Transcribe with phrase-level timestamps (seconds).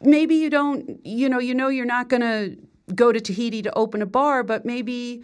[0.00, 2.56] maybe you don't, you know, you know you're not going to
[2.94, 5.22] go to Tahiti to open a bar, but maybe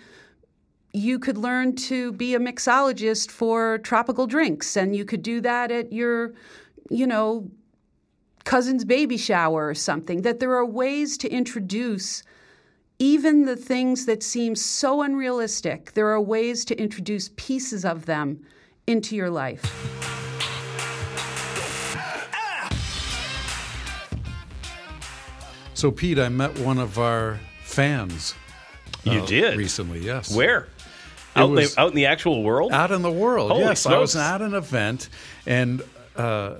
[0.92, 5.70] you could learn to be a mixologist for tropical drinks and you could do that
[5.70, 6.32] at your,
[6.90, 7.50] you know,
[8.44, 10.22] cousin's baby shower or something.
[10.22, 12.22] That there are ways to introduce
[12.98, 18.40] even the things that seem so unrealistic, there are ways to introduce pieces of them
[18.86, 20.23] into your life.
[25.84, 28.34] So, Pete, I met one of our fans.
[29.02, 30.34] You uh, did recently, yes.
[30.34, 30.68] Where?
[31.36, 32.72] Out in, the, out in the actual world?
[32.72, 33.84] Out in the world, Holy yes.
[33.84, 35.10] I was at an event,
[35.44, 35.82] and
[36.16, 36.54] uh,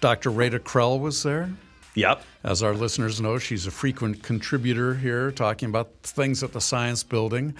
[0.00, 0.30] Dr.
[0.30, 1.50] Rita Krell was there.
[1.94, 2.22] Yep.
[2.42, 7.02] As our listeners know, she's a frequent contributor here, talking about things at the Science
[7.02, 7.54] Building.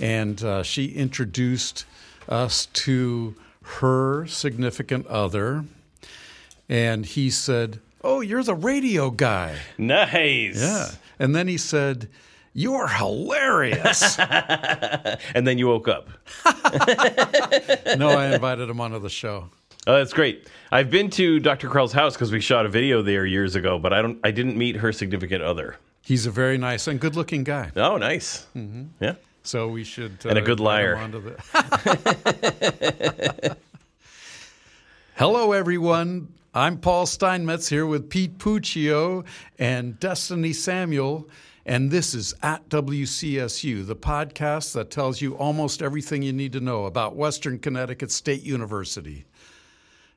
[0.00, 1.84] And uh, she introduced
[2.30, 5.66] us to her significant other.
[6.70, 9.56] And he said, Oh, you're the radio guy.
[9.78, 10.60] Nice.
[10.60, 10.88] Yeah.
[11.18, 12.08] And then he said,
[12.52, 14.18] You're hilarious.
[15.34, 16.08] And then you woke up.
[17.96, 19.48] no, I invited him onto the show.
[19.86, 20.48] Oh, that's great.
[20.70, 21.68] I've been to Dr.
[21.68, 24.18] Krell's house because we shot a video there years ago, but I don't.
[24.24, 25.76] I didn't meet her significant other.
[26.02, 27.70] He's a very nice and good looking guy.
[27.76, 28.46] Oh, nice.
[28.56, 28.84] Mm-hmm.
[29.00, 29.14] Yeah.
[29.44, 30.18] So we should.
[30.24, 30.96] Uh, And a good liar.
[31.10, 31.36] the-
[35.16, 36.28] Hello, everyone.
[36.54, 39.24] I'm Paul Steinmetz here with Pete Puccio
[39.58, 41.26] and Destiny Samuel.
[41.64, 46.60] And this is at WCSU, the podcast that tells you almost everything you need to
[46.60, 49.24] know about Western Connecticut State University.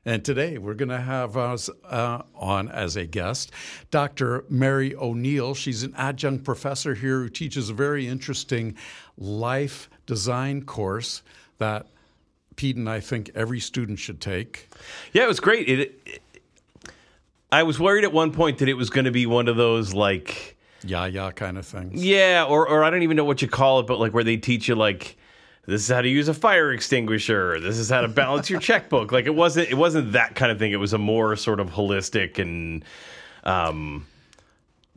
[0.04, 3.50] And today we're going to have us uh, on as a guest
[3.90, 4.44] Dr.
[4.50, 5.54] Mary O'Neill.
[5.54, 8.76] She's an adjunct professor here who teaches a very interesting
[9.16, 11.22] life design course
[11.56, 11.86] that
[12.56, 14.68] Pete and I think every student should take.
[15.12, 15.68] Yeah, it was great.
[15.68, 16.22] It, it-
[17.52, 19.94] I was worried at one point that it was going to be one of those
[19.94, 22.04] like, Yeah, yeah, kind of things.
[22.04, 24.36] yeah, or or I don't even know what you call it, but like where they
[24.36, 25.16] teach you like.
[25.68, 27.58] This is how to use a fire extinguisher.
[27.58, 29.10] This is how to balance your checkbook.
[29.10, 29.68] Like it wasn't.
[29.68, 30.70] It wasn't that kind of thing.
[30.70, 32.84] It was a more sort of holistic and,
[33.42, 34.06] um,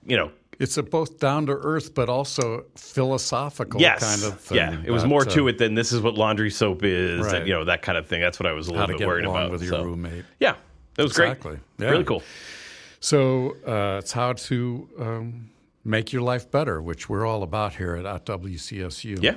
[0.05, 4.57] you know, It's a both down to earth but also philosophical yes, kind of thing.
[4.57, 4.77] yeah.
[4.85, 7.35] It was more uh, to it than this is what laundry soap is, Right.
[7.37, 8.21] and you know that kind of thing.
[8.21, 9.49] That's what I was a little bit worried about.
[9.49, 9.83] with your so.
[9.83, 10.23] roommate.
[10.39, 10.53] Yeah,
[10.99, 11.51] that was Exactly.
[11.51, 11.61] great.
[11.85, 11.91] Yeah.
[11.91, 12.23] Really cool.
[12.99, 15.49] So uh, it's how to um,
[15.85, 19.23] make your life better, which we're all about here at, WCSU.
[19.23, 19.35] Yeah.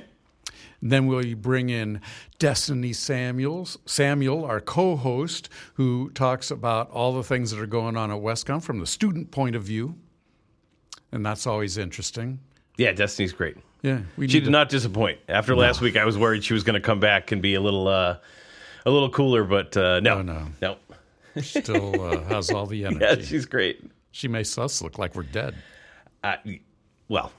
[0.84, 2.00] Then we'll bring in
[2.40, 8.10] Destiny Samuels, Samuel, our co-host, who talks about all the things that are going on
[8.10, 9.94] at WestConn from the student point of view,
[11.12, 12.40] and that's always interesting.
[12.78, 13.56] Yeah, Destiny's great.
[13.82, 15.20] Yeah, She did to- not disappoint.
[15.28, 17.60] After last week, I was worried she was going to come back and be a
[17.60, 18.16] little, uh,
[18.84, 20.46] a little cooler, but uh, no, Oh, no.
[20.60, 20.76] no.
[21.41, 23.04] Still uh, has all the energy.
[23.04, 23.82] Yeah, she's great.
[24.10, 25.54] she makes us look like we're dead.
[26.22, 26.37] Uh,
[27.09, 27.32] well,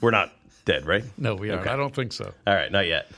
[0.00, 0.32] we're not
[0.64, 1.04] dead, right?
[1.18, 1.66] No, we aren't.
[1.66, 2.32] I don't think so.
[2.46, 3.10] All right, not yet.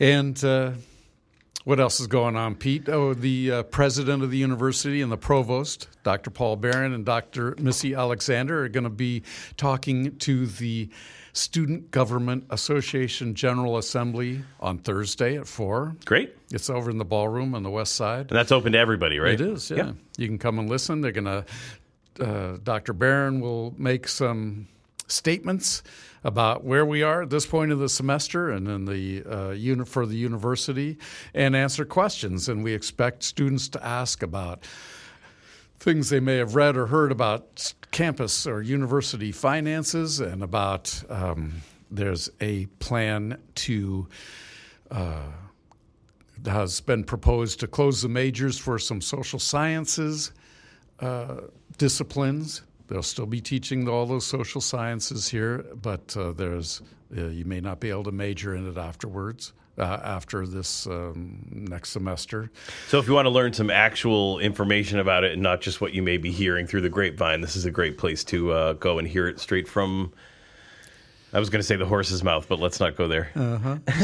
[0.00, 0.72] And uh,
[1.64, 2.88] what else is going on, Pete?
[2.88, 6.30] Oh, the uh, president of the university and the provost, Dr.
[6.30, 7.54] Paul Beran and Dr.
[7.58, 9.22] Missy Alexander, are going to be
[9.56, 10.88] talking to the
[11.34, 15.96] Student Government Association General Assembly on Thursday at 4.
[16.04, 16.36] Great.
[16.50, 18.30] It's over in the ballroom on the west side.
[18.30, 19.32] And that's open to everybody, right?
[19.32, 19.92] It is, yeah.
[20.18, 21.00] You can come and listen.
[21.00, 21.44] They're going to,
[22.20, 22.92] uh, Dr.
[22.92, 24.68] Beran will make some
[25.08, 25.82] statements
[26.24, 29.88] about where we are at this point of the semester and in the uh, unit
[29.88, 30.98] for the university
[31.34, 32.48] and answer questions.
[32.48, 34.64] And we expect students to ask about
[35.80, 41.52] things they may have read or heard about campus or university finances and about um,
[41.90, 44.08] there's a plan to
[46.46, 50.32] has been proposed to close the majors for some social sciences
[51.00, 51.42] uh,
[51.78, 52.62] disciplines.
[52.88, 56.82] They'll still be teaching all those social sciences here, but uh, there's
[57.16, 59.52] uh, you may not be able to major in it afterwards.
[59.78, 62.50] Uh, after this um, next semester,
[62.88, 65.94] So if you want to learn some actual information about it and not just what
[65.94, 68.98] you may be hearing through the grapevine, this is a great place to uh, go
[68.98, 70.12] and hear it straight from.
[71.34, 73.30] I was going to say the horse's mouth, but let's not go there.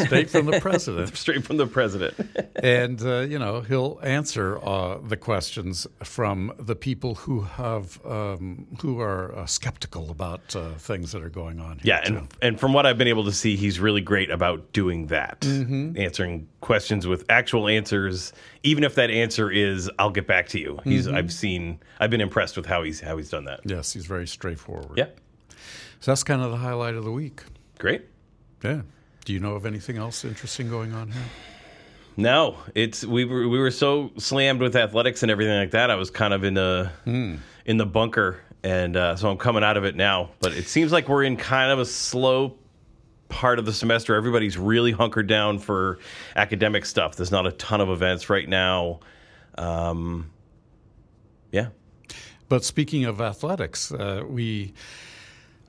[0.06, 1.16] straight from the president.
[1.16, 2.14] straight from the president.
[2.62, 8.66] and uh, you know he'll answer uh, the questions from the people who have um,
[8.80, 11.78] who are uh, skeptical about uh, things that are going on.
[11.80, 12.16] Here Yeah, too.
[12.16, 15.40] and and from what I've been able to see, he's really great about doing that,
[15.40, 15.98] Mm-hmm.
[15.98, 18.32] answering questions with actual answers.
[18.62, 21.16] Even if that answer is, "I'll get back to you." He's Mm-hmm.
[21.16, 23.60] I've seen I've been impressed with how he's how he's done that.
[23.64, 24.96] yes, he's very straightforward.
[24.96, 25.06] Yeah,
[26.00, 27.42] so that's kind of the highlight of the week.
[27.78, 28.02] great.
[28.62, 28.82] Yeah.
[29.24, 31.22] Do you know of anything else interesting going on here?
[32.16, 35.90] No, it's we were we were so slammed with athletics and everything like that.
[35.90, 39.76] I was kind of in the in the bunker, and uh, so I'm coming out
[39.76, 40.30] of it now.
[40.40, 42.56] But it seems like we're in kind of a slow
[43.28, 44.16] part of the semester.
[44.16, 45.98] Everybody's really hunkered down for
[46.34, 47.14] academic stuff.
[47.14, 48.98] There's not a ton of events right now.
[49.56, 50.30] Um,
[51.52, 51.68] yeah,
[52.48, 54.72] But speaking of athletics, uh, we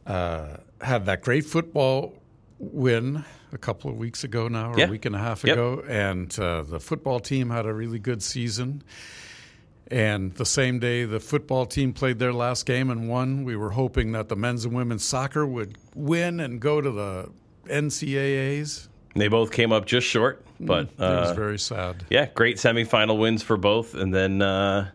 [0.10, 2.14] uh, had that great football
[2.60, 3.24] win
[3.54, 4.88] a couple of weeks ago now, or Yeah.
[4.88, 5.54] a week and a half Yep.
[5.54, 8.84] ago, and uh, the football team had a really good season.
[9.92, 13.72] And the same day the football team played their last game and won, we were
[13.72, 17.30] hoping that the men's and women's soccer would win and go to the
[17.68, 18.88] NCAAs.
[19.16, 22.04] they both came up just short, but it was uh, very sad.
[22.12, 24.92] yeah, great semifinal wins for both, and then uh,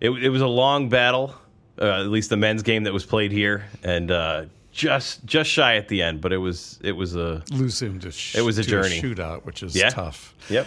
[0.00, 1.34] it, it was a long battle.
[1.80, 5.76] Uh, at least the men's game that was played here, and uh, just just shy
[5.76, 8.62] at the end, but it was it was a Losing to sh- It was a
[8.62, 9.00] journey.
[9.00, 9.88] shootout, which is Yeah.
[9.90, 10.34] tough.
[10.50, 10.66] yep.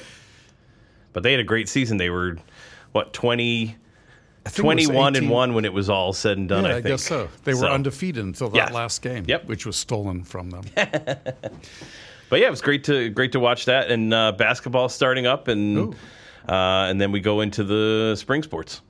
[1.13, 1.97] But they had a great season.
[1.97, 2.37] They were
[2.91, 3.75] what 20,
[4.45, 6.63] I think it was 21 and one when it was all said and done.
[6.65, 7.29] Yeah, I, I, think guess so.
[7.43, 8.75] They were So- undefeated until that Yeah.
[8.75, 9.45] last game, Yep.
[9.45, 10.63] which was stolen from them.
[12.27, 15.47] But yeah, it was great to great to watch that, and uh, basketball starting up,
[15.47, 15.95] and Ooh.
[16.49, 18.81] uh, and then we go into the spring sports.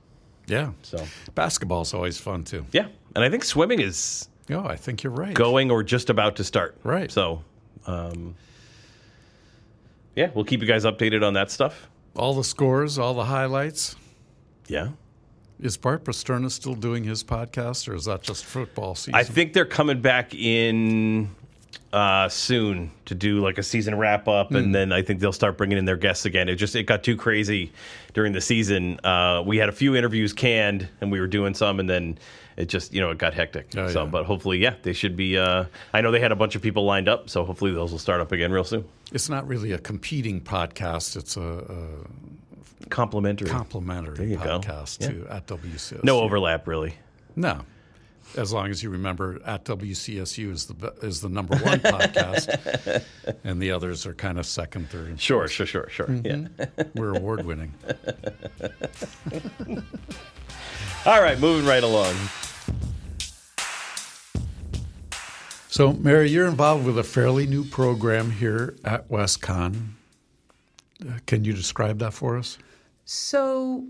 [0.46, 0.70] Yeah.
[0.82, 1.04] So
[1.34, 2.64] Basketball's always fun too.
[2.72, 5.34] yeah, and I think swimming is Oh, I think you're right.
[5.34, 6.76] going or just about to start.
[6.84, 7.10] Right.
[7.10, 7.42] So,
[7.86, 8.36] um,
[10.14, 11.88] yeah, we'll keep you guys updated on that stuff.
[12.14, 13.96] All the scores, all the highlights.
[14.68, 14.90] Yeah.
[15.60, 19.14] Is Bart Pasterna still doing his podcast, or is that just football season?
[19.14, 21.30] I think they're coming back in
[21.96, 25.56] uh, soon to do like a season wrap up, and then I think they'll start
[25.56, 26.48] bringing in their guests again.
[26.48, 27.72] It just it got too crazy
[28.12, 29.00] during the season.
[29.02, 32.18] Uh, we had a few interviews canned, and we were doing some, and then
[32.58, 33.68] it just you know it got hectic.
[33.76, 34.10] Oh, so, yeah.
[34.10, 35.38] but hopefully, yeah, they should be.
[35.38, 35.64] Uh,
[35.94, 38.20] I know they had a bunch of people lined up, so hopefully those will start
[38.20, 38.84] up again real soon.
[39.12, 41.64] it's not really a competing podcast; it's a,
[42.90, 44.60] Complimentary, a complementary go.
[44.60, 45.08] podcast Yeah.
[45.24, 46.04] to at WCSU.
[46.04, 46.94] no overlap really.
[47.34, 47.62] no.
[48.36, 53.02] As long as you remember, at WCSU is the is the number one podcast,
[53.44, 55.08] and the others are kind of second, third.
[55.08, 56.06] and Sure, sure, sure, sure.
[56.06, 56.46] Mm-hmm.
[56.58, 56.84] Yeah.
[56.94, 57.72] We're award winning.
[61.06, 62.14] All right, moving right along.
[65.68, 69.88] So, Mary, you're involved with a fairly new program here at WestConn.
[71.06, 72.56] Uh, can you describe that for us?
[73.04, 73.84] So,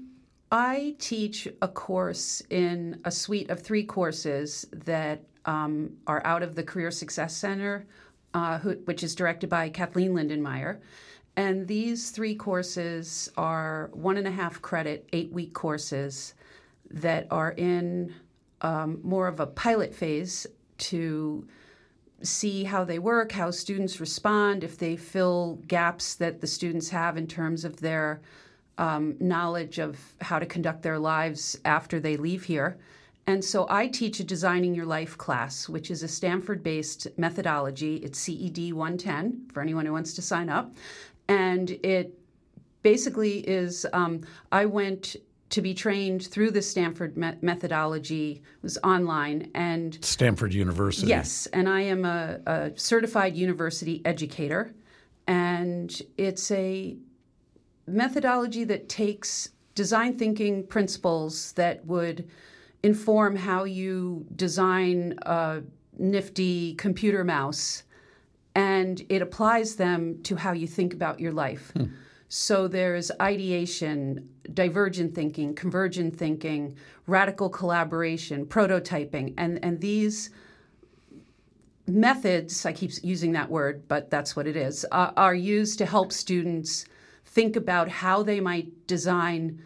[0.50, 6.54] I teach a course in a suite of three courses that um, are out of
[6.54, 7.87] the Career Success Center,
[8.34, 10.78] uh, who, which is directed by Kathleen Lindenmeyer.
[11.37, 16.34] And these three courses are one and a half credit, eight week courses
[16.90, 18.14] that are in
[18.62, 20.46] um, more of a pilot phase
[20.78, 21.46] to
[22.22, 27.16] see how they work, how students respond, if they fill gaps that the students have
[27.16, 28.20] in terms of their
[28.78, 32.78] um, knowledge of how to conduct their lives after they leave here.
[33.28, 37.96] And so I teach a Designing Your Life class, which is a Stanford based methodology.
[37.96, 40.76] It's CED 110 for anyone who wants to sign up.
[41.28, 42.17] And it
[42.82, 44.20] basically is um,
[44.52, 45.17] I went
[45.49, 51.08] to be trained through the Stanford me- methodology, it was online, and Stanford University.
[51.08, 54.72] Yes, and I am a, a certified university educator,
[55.26, 56.96] and it's a
[57.87, 62.29] methodology that takes design thinking principles that would
[62.83, 65.63] inform how you design a
[65.99, 67.82] nifty computer mouse,
[68.55, 71.72] and it applies them to how you think about your life.
[72.29, 80.31] So there's ideation, divergent thinking, convergent thinking, radical collaboration, prototyping, and, and these
[81.87, 85.87] methods, I keep using that word, but that's what it is, uh, are used to
[85.87, 86.87] help students
[87.36, 89.60] think about how they might design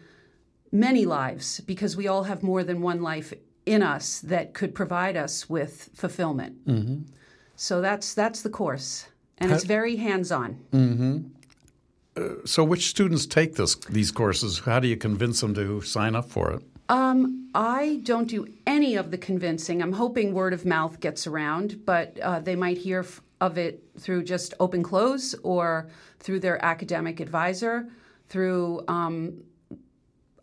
[0.73, 3.33] many lives because we all have more than one life
[3.65, 6.53] in us that could provide us with fulfillment.
[7.55, 10.49] So that's that's the course, and it's very hands-on.
[12.45, 14.59] So, which students take this these courses?
[14.59, 16.61] How do you convince them to sign up for it?
[16.89, 17.21] Um,
[17.55, 19.81] I don't do any of the convincing.
[19.81, 23.83] I'm hoping word of mouth gets around, but uh, they might hear f- of it
[23.99, 27.89] through just open close or through their academic advisor,
[28.29, 29.43] through um,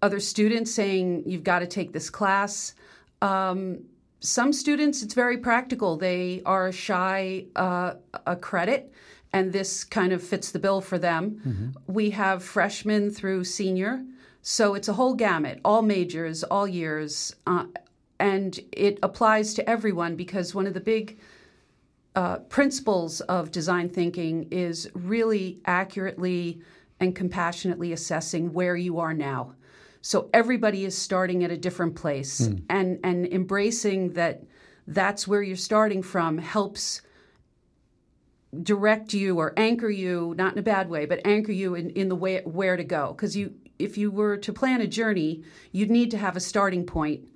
[0.03, 2.75] other students saying, you've got to take this class.
[3.23, 3.85] Um,
[4.21, 5.97] some students, it's very practical.
[5.97, 7.95] They are shy uh,
[8.27, 8.93] a credit,
[9.33, 11.75] and this kind of fits the bill for them.
[11.87, 14.05] We have freshmen through senior,
[14.43, 17.67] so it's a whole gamut, all majors, all years, uh,
[18.19, 21.19] and it applies to everyone because one of the big
[22.19, 26.61] uh, principles of design thinking is really accurately
[26.99, 29.55] and compassionately assessing where you are now.
[30.01, 32.57] So everybody is starting at a different place, Hmm.
[32.69, 34.43] and and embracing that
[34.89, 37.03] that's where you're starting from helps
[38.63, 42.09] direct you or anchor you, not in a bad way, but anchor you in, in
[42.09, 43.13] the way where to go.
[43.13, 46.85] Because you, if you were to plan a journey, you'd need to have a starting
[46.85, 47.29] point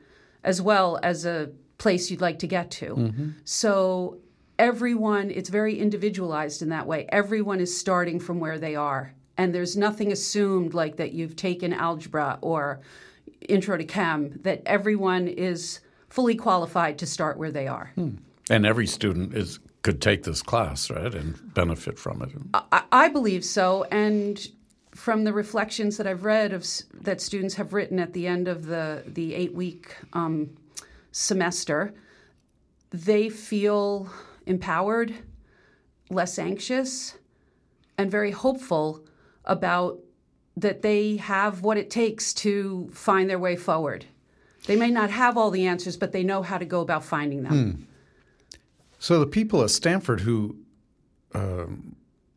[0.43, 3.33] as well as a place you'd like to get to.
[3.45, 4.22] So
[4.63, 7.05] everyone, it's very individualized in that way.
[7.09, 9.13] Everyone is starting from where they are.
[9.37, 12.81] And there's nothing assumed like that you've taken algebra or
[13.49, 17.93] intro to chem, that everyone is fully qualified to start where they are.
[17.97, 22.31] And every student is could take this class, right, and benefit from it.
[22.55, 24.39] I, I believe so, and
[24.93, 26.65] from the reflections that I've read of
[27.01, 30.51] that students have written at the end of the the eight week um,
[31.11, 31.95] semester,
[32.91, 34.09] they feel
[34.47, 35.15] empowered,
[36.11, 37.17] less anxious,
[37.99, 39.05] and very hopeful
[39.45, 39.99] about
[40.57, 44.05] that they have what it takes to find their way forward.
[44.67, 47.43] They may not have all the answers, but they know how to go about finding
[47.43, 47.87] them.
[48.99, 50.57] So the people at Stanford who
[51.35, 51.97] um,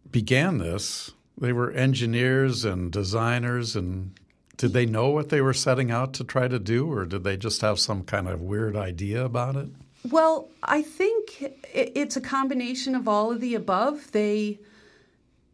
[0.09, 4.17] began this, they were engineers and designers, and
[4.57, 7.37] did they know what they were setting out to try to do, or did they
[7.37, 9.69] just have some kind of weird idea about it?
[10.11, 14.11] Well, I think it's a combination of all of the above.
[14.11, 14.59] They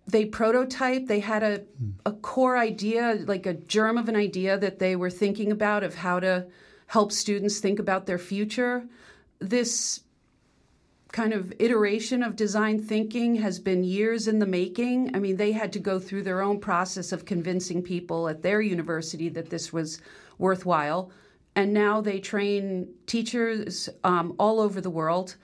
[0.07, 1.07] they prototyped.
[1.07, 1.91] They had a hmm.
[2.05, 5.95] a core idea, like a germ of an idea that they were thinking about of
[5.95, 6.47] how to
[6.87, 8.85] help students think about their future.
[9.39, 10.01] This
[11.13, 15.15] kind of iteration of design thinking has been years in the making.
[15.15, 18.61] I mean, they had to go through their own process of convincing people at their
[18.61, 20.01] university that this was
[20.37, 21.11] worthwhile.
[21.55, 25.35] And now they train teachers um, all over the world,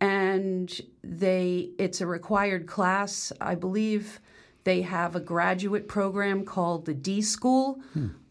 [0.00, 3.32] and they it's a required class.
[3.40, 4.20] I believe
[4.64, 7.80] they have a graduate program called the D School,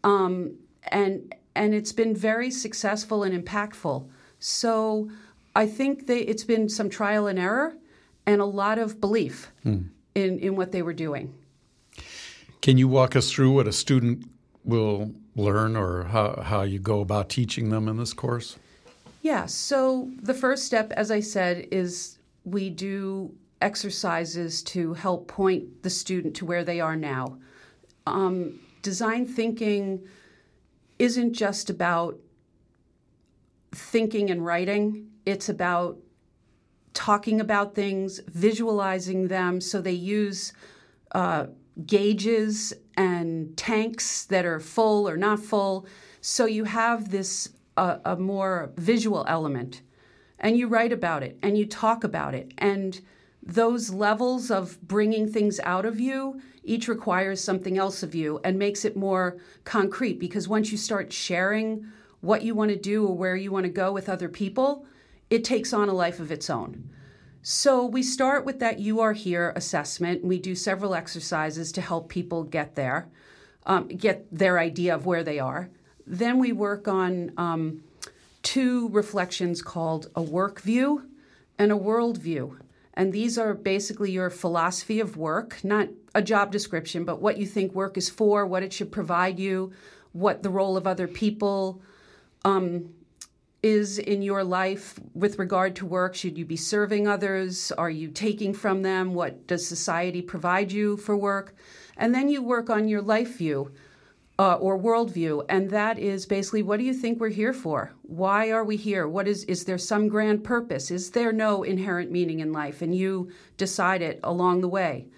[0.04, 0.54] um,
[0.88, 4.08] and and it's been very successful and impactful.
[4.38, 5.10] So
[5.56, 7.74] I think they, it's been some trial and error,
[8.26, 9.50] and a lot of belief
[10.14, 11.34] in in what they were doing.
[12.60, 14.30] Can you walk us through what a student
[14.64, 18.56] will learn, or how, how you go about teaching them in this course?
[19.22, 25.82] Yeah, so the first step, as I said, is we do exercises to help point
[25.82, 27.38] the student to where they are now.
[28.06, 30.06] Um, design thinking
[30.98, 32.18] isn't just about
[33.72, 35.98] thinking and writing, it's about
[36.94, 39.60] talking about things, visualizing them.
[39.60, 40.52] So they use
[41.12, 41.46] uh,
[41.84, 45.86] gauges and tanks that are full or not full.
[46.20, 49.82] So you have this uh, a more visual element,
[50.38, 53.00] and you write about it and you talk about it, and
[53.42, 58.58] those levels of bringing things out of you each requires something else of you and
[58.58, 61.86] makes it more concrete because once you start sharing
[62.20, 64.84] what you want to do or where you want to go with other people,
[65.30, 66.90] it takes on a life of its own.
[67.48, 70.24] So we start with that you are here assessment.
[70.24, 73.06] We do several exercises to help people get there,
[73.66, 75.70] um, get their idea of where they are.
[76.08, 77.84] Then we work on um,
[78.42, 81.08] two reflections called a work view
[81.56, 82.58] and a world view.
[82.94, 87.46] And these are basically your philosophy of work, not a job description, but what you
[87.46, 89.70] think work is for, what it should provide you,
[90.10, 91.80] what the role of other people
[92.44, 92.92] um,
[93.66, 96.14] is in your life with regard to work.
[96.14, 97.72] Should you be serving others?
[97.72, 99.12] Are you taking from them?
[99.12, 101.56] What does society provide you for work?
[101.96, 103.72] And then you work on your life view
[104.38, 107.92] uh, or worldview, and that is basically what do you think we're here for?
[108.02, 109.08] Why are we here?
[109.08, 110.92] What is is there some grand purpose?
[110.92, 112.82] Is there no inherent meaning in life?
[112.82, 115.08] And you decide it along the way.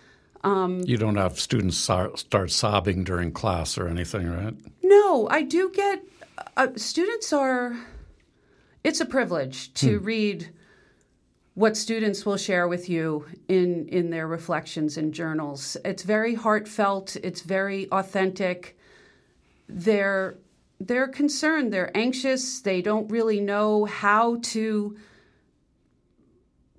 [0.87, 4.55] You don't have students so- start sobbing during class or anything, right?
[4.83, 6.03] No, I do get
[6.57, 7.77] uh, students are.
[8.89, 10.05] It's a privilege to hmm.
[10.07, 10.49] read
[11.53, 15.77] what students will share with you in in their reflections and journals.
[15.85, 17.15] It's very heartfelt.
[17.17, 18.79] It's very authentic.
[19.69, 20.39] They're
[20.81, 21.71] they're concerned.
[21.71, 22.61] They're anxious.
[22.61, 24.97] They don't really know how to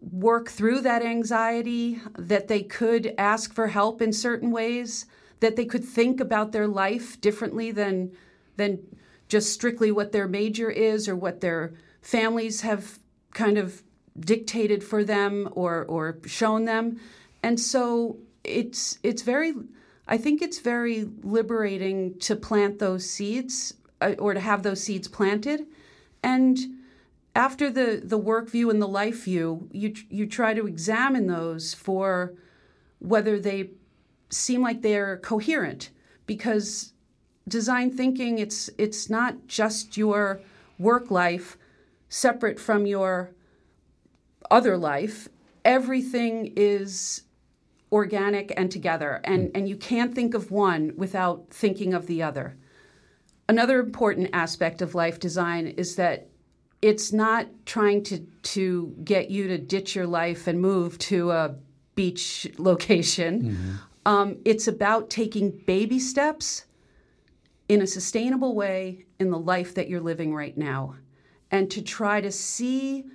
[0.02, 5.06] work through that anxiety, that they could ask for help in certain ways,
[5.42, 8.14] that they could think about their life differently than
[8.58, 8.80] than
[9.28, 13.00] just strictly what their major is or what their families have
[13.34, 13.84] kind of
[14.20, 17.00] dictated for them or or shown them.
[17.44, 19.54] And so it's it's very
[20.08, 25.08] I think it's very liberating to plant those seeds uh, or to have those seeds
[25.08, 25.68] planted.
[26.24, 26.58] And
[27.36, 31.74] after the the work view and the life view, you you try to examine those
[31.74, 32.34] for
[33.00, 33.70] whether they
[34.30, 35.92] seem like they're coherent.
[36.26, 36.94] Because
[37.48, 40.42] design thinking it's it's not just your
[40.78, 41.58] work life
[42.10, 43.32] separate from your
[44.52, 45.28] other life
[45.64, 47.24] everything is
[47.92, 52.58] organic and together and and you can't think of one without thinking of the other
[53.48, 56.30] another important aspect of life design is that
[56.82, 61.56] it's not trying to to get you to ditch your life and move to a
[61.96, 63.44] beach location.
[63.44, 63.76] Mm-hmm.
[64.06, 66.66] Um, it's about taking baby steps
[67.68, 70.96] in a sustainable way in the life that you're living right now,
[71.52, 73.06] and to try to see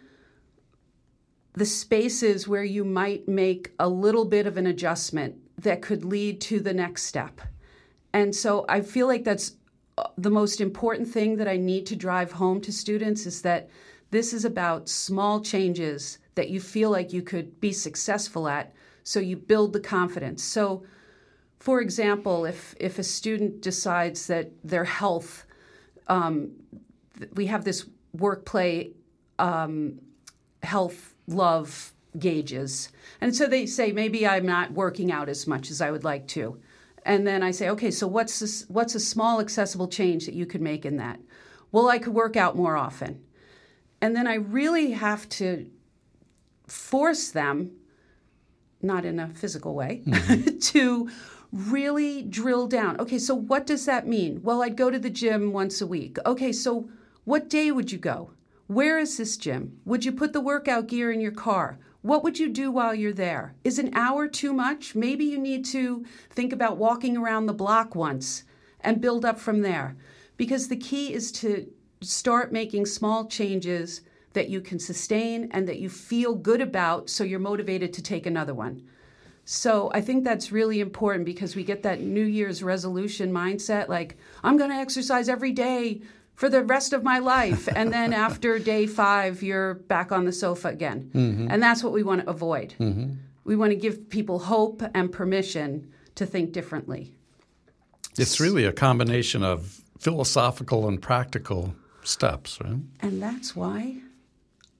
[1.55, 6.41] the spaces where you might make a little bit of an adjustment that could lead
[6.41, 7.41] to the next step.
[8.12, 9.57] And so I feel like that's
[10.19, 13.69] the most important thing that I need to drive home to students is that
[14.11, 18.73] this is about small changes that you feel like you could be successful at
[19.05, 20.43] so you build the confidence.
[20.43, 20.85] So
[21.64, 25.47] for example, if if a student decides that their health,
[26.09, 26.50] um,
[27.35, 28.92] we have this work play
[29.38, 30.00] um,
[30.62, 32.90] health love gauges,
[33.21, 36.26] and so they say maybe I'm not working out as much as I would like
[36.28, 36.59] to.
[37.06, 40.47] And then I say, okay, so what's this, what's a small accessible change that you
[40.47, 41.21] could make in that?
[41.71, 43.23] Well, I could work out more often.
[44.00, 45.71] And then I really have to
[46.66, 47.73] force them,
[48.80, 50.59] not in a physical way, mm-hmm.
[50.73, 51.11] to
[51.52, 52.99] really drill down.
[53.00, 54.42] Okay, so what does that mean?
[54.42, 56.16] Well, I'd go to the gym once a week.
[56.26, 56.88] Okay, so
[57.25, 58.33] what day would you go?
[58.66, 59.81] Where is this gym?
[59.85, 61.78] Would you put the workout gear in your car?
[62.02, 63.54] What would you do while you're there?
[63.64, 64.95] Is an hour too much?
[64.95, 68.45] Maybe you need to think about walking around the block once
[68.81, 69.97] and build up from there.
[70.37, 71.66] Because the key is to
[72.02, 74.02] start making small changes
[74.35, 78.26] that you can sustain and that you feel good about so you're motivated to take
[78.26, 78.83] another one.
[79.47, 84.19] So I think that's really important because we get that New Year's resolution mindset like,
[84.43, 86.02] I'm going to exercise every day
[86.35, 87.69] for the rest of my life.
[87.75, 91.11] And then after day five, you're back on the sofa again.
[91.14, 91.49] Mm-hmm.
[91.50, 92.75] And that's what we want to avoid.
[92.79, 93.14] Mm-hmm.
[93.44, 97.12] We want to give people hope and permission to think differently.
[98.16, 102.79] It's really a combination of philosophical and practical steps, right?
[103.01, 103.97] And that's why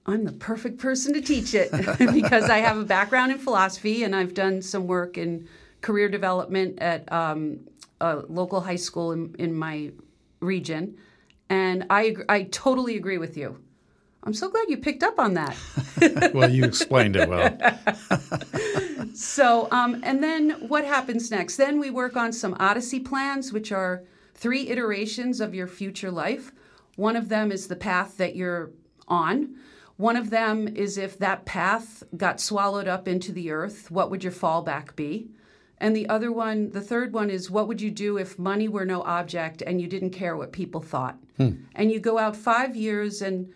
[0.05, 1.71] I'm the perfect person to teach it
[2.13, 5.47] because I have a background in philosophy and I've done some work in
[5.81, 7.59] career development at um,
[7.99, 9.91] a local high school in, in my
[10.39, 10.97] region.
[11.55, 13.57] And I, I totally agree with you.
[14.23, 15.55] I'm so glad you picked up on that.
[16.33, 17.57] well, you explained it well.
[19.13, 21.55] so, um, and then what happens next?
[21.55, 26.51] Then we work on some Odyssey plans, which are three iterations of your future life.
[26.97, 28.71] One of them is the path that you're
[29.07, 29.55] on.
[29.95, 34.23] One of them is if that path got swallowed up into the earth, what would
[34.25, 35.29] your fallback be?
[35.77, 38.85] And the other one, the third one is what would you do if money were
[38.85, 41.17] no object and you didn't care what people thought?
[41.37, 41.51] Hmm.
[41.73, 43.53] And you go out five years and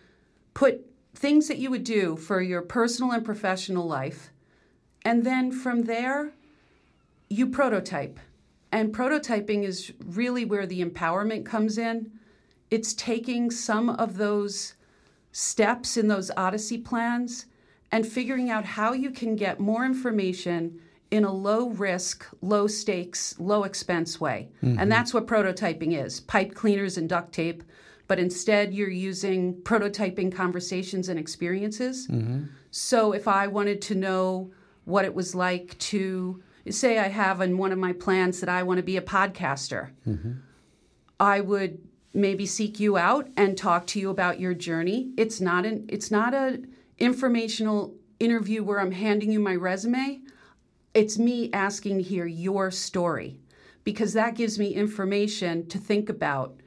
[0.53, 4.31] put things that you would do for your personal and professional life.
[5.03, 6.33] And then from there,
[7.29, 8.19] you prototype.
[8.71, 12.11] And prototyping is really where the empowerment comes in.
[12.69, 14.75] It's taking some of those
[15.31, 17.45] steps in those Odyssey plans
[17.91, 20.79] and figuring out how you can get more information
[21.11, 24.49] in a low risk, low stakes, low expense way.
[24.63, 24.79] Mm-hmm.
[24.79, 27.63] And that's what prototyping is pipe cleaners and duct tape.
[28.07, 32.07] But instead, you're using prototyping conversations and experiences.
[32.07, 32.45] Mm-hmm.
[32.71, 34.51] So if I wanted to know
[34.85, 38.63] what it was like to say I have in one of my plans that I
[38.63, 40.33] want to be a podcaster, mm-hmm.
[41.19, 41.79] I would
[42.13, 45.11] maybe seek you out and talk to you about your journey.
[45.17, 46.61] It's not an it's not a
[46.97, 50.19] informational interview where I'm handing you my resume.
[50.99, 53.39] It's me asking to hear your story
[53.85, 56.59] because that gives me information to think about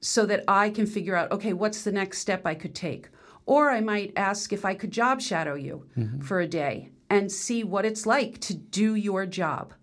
[0.00, 3.10] so that I can figure out, okay, what's the next step I could take?
[3.44, 6.20] Or I might ask if I could job shadow you mm-hmm.
[6.20, 9.74] for a day and see what it's like to do your job.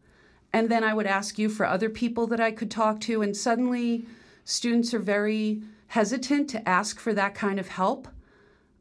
[0.52, 3.22] And then I would ask you for other people that I could talk to.
[3.22, 4.08] And suddenly,
[4.44, 8.08] students are very hesitant to ask for that kind of help.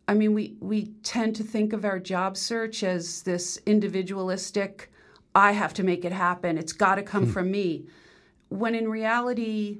[0.08, 4.88] I mean, we, we tend to think of our job search as this individualistic,
[5.34, 6.58] I have to make it happen.
[6.58, 7.32] It's got to come mm.
[7.32, 7.86] from me.
[8.48, 9.78] When in reality,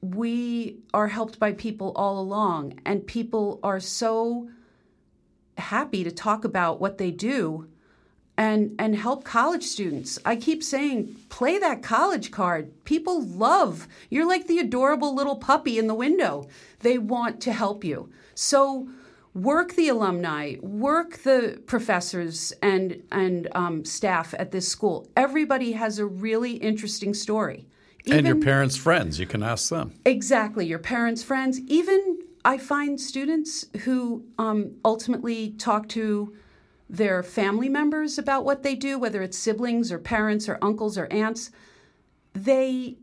[0.00, 4.48] we are helped by people all along, and people are so
[5.58, 7.68] happy to talk about what they do
[8.40, 10.18] and and help college students.
[10.24, 12.72] I keep saying play that college card.
[12.84, 13.86] People love.
[14.08, 16.48] You're like the adorable little puppy in the window.
[16.78, 18.10] They want to help you.
[18.34, 18.88] So
[19.34, 25.08] work the alumni, work the professors and and um, staff at this school.
[25.16, 27.66] Everybody has a really interesting story.
[28.10, 29.94] and your parents' friends, you can ask them.
[30.04, 31.60] Exactly, your parents' friends.
[31.60, 36.34] Even I find students who um, ultimately talk to
[36.88, 41.06] their family members about what they do, whether it's siblings or parents or uncles or
[41.12, 41.50] aunts,
[42.32, 42.96] they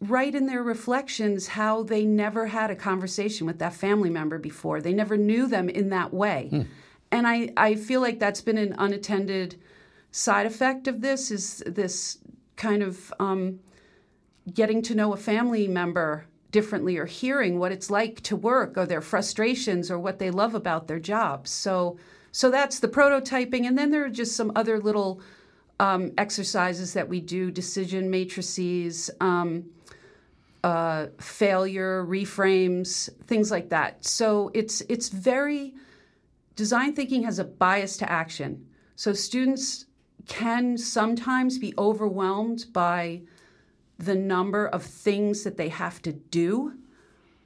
[0.00, 4.80] write in their reflections how they never had a conversation with that family member before.
[4.80, 6.66] They never knew them in that way.
[7.10, 9.56] And I, I feel like that's been an unattended
[10.10, 12.18] side effect of this is this
[12.56, 13.60] kind of um,
[14.52, 18.86] getting to know a family member differently or hearing what it's like to work or
[18.86, 21.50] their frustrations or what they love about their jobs.
[21.50, 21.98] So
[22.30, 25.20] so that's the prototyping and then there are just some other little
[25.80, 29.64] um, exercises that we do decision matrices um,
[30.68, 34.04] uh, failure reframes things like that.
[34.04, 35.72] So it's it's very
[36.56, 38.66] design thinking has a bias to action.
[38.94, 39.86] So students
[40.26, 43.22] can sometimes be overwhelmed by
[43.98, 46.74] the number of things that they have to do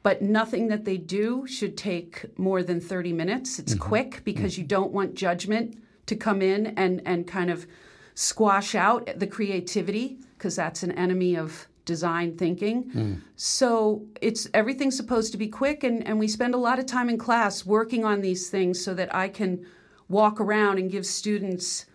[0.02, 3.60] but nothing that they do should take more than 30 minutes.
[3.60, 7.68] It's quick because you don't want judgment to come in and and kind of
[8.14, 13.22] squash out the creativity because that's an enemy of design thinking.
[13.36, 17.08] So it's everything's supposed to be quick and, and we spend a lot of time
[17.08, 19.66] in class working on these things so that I can
[20.08, 21.86] walk around and give students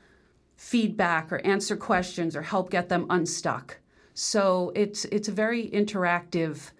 [0.55, 3.77] feedback or answer questions or help get them unstuck.
[4.13, 6.71] So it's it's a very interactive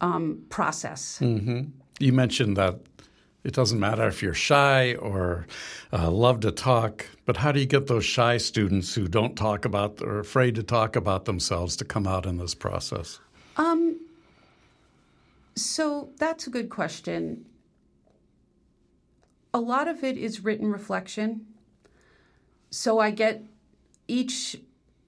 [0.00, 1.18] um, process.
[1.98, 2.80] You mentioned that
[3.44, 5.46] it doesn't matter if you're shy or
[5.92, 9.64] uh, love to talk, but how do you get those shy students who don't talk
[9.64, 13.20] about or afraid to talk about themselves to come out in this process?
[15.56, 17.44] So that's a good question.
[19.54, 21.46] A lot of it is written reflection.
[22.70, 23.42] So I get
[24.08, 24.56] each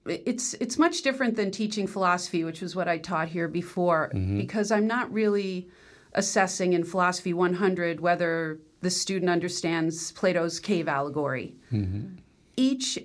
[0.05, 4.71] it's it's much different than teaching philosophy, which was what I taught here before, because
[4.71, 5.69] I'm not really
[6.13, 11.55] assessing in philosophy 100 whether the student understands Plato's cave allegory.
[11.71, 12.15] Mm-hmm.
[12.57, 12.99] Each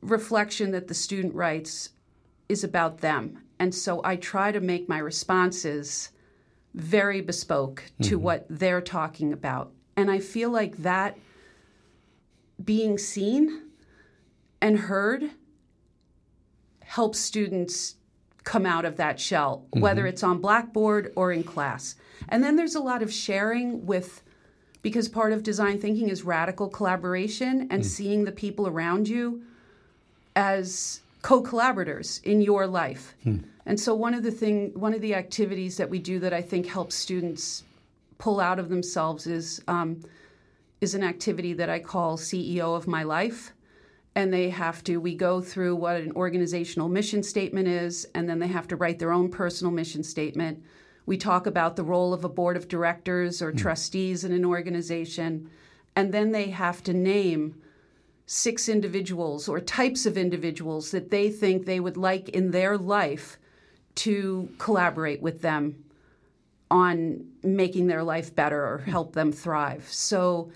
[0.00, 1.90] reflection that the student writes
[2.48, 3.42] is about them.
[3.58, 6.10] And so I try to make my responses
[6.74, 8.24] very bespoke to mm-hmm.
[8.24, 9.72] what they're talking about.
[9.96, 11.18] And I feel like that
[12.64, 13.70] being seen
[14.62, 15.30] and heard
[16.82, 17.96] helps students
[18.44, 19.80] come out of that shell, mm-hmm.
[19.80, 21.94] whether it's on Blackboard or in class.
[22.28, 24.22] And then there's a lot of sharing with,
[24.82, 27.84] because part of design thinking is radical collaboration and mm.
[27.84, 29.42] seeing the people around you
[30.36, 33.14] as co-collaborators in your life.
[33.24, 33.38] Hmm.
[33.66, 36.40] And so one of the thing, one of the activities that we do that I
[36.40, 37.64] think helps students
[38.18, 40.00] pull out of themselves is um,
[40.80, 43.52] is an activity that I call CEO of my life.
[44.16, 48.40] And they have to, we go through what an organizational mission statement is, and then
[48.40, 50.62] they have to write their own personal mission statement.
[51.06, 53.58] We talk about the role of a board of directors or hmm.
[53.58, 55.50] trustees in an organization,
[55.96, 57.60] and then they have to name
[58.26, 63.38] six individuals or types of individuals that they think they would like in their life
[63.96, 65.84] to collaborate with them
[66.70, 68.90] on making their life better or hmm.
[68.90, 69.86] help them thrive.
[69.90, 70.50] So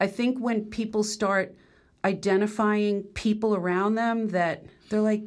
[0.00, 1.54] I think when people start
[2.04, 5.22] identifying people around them that they're like,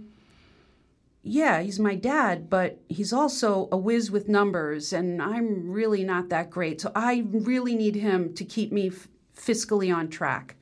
[1.21, 6.29] yeah, he's my dad, but he's also a whiz with numbers, and I'm really not
[6.29, 6.81] that great.
[6.81, 9.07] So I really need him to keep me f-
[9.38, 10.55] fiscally on track.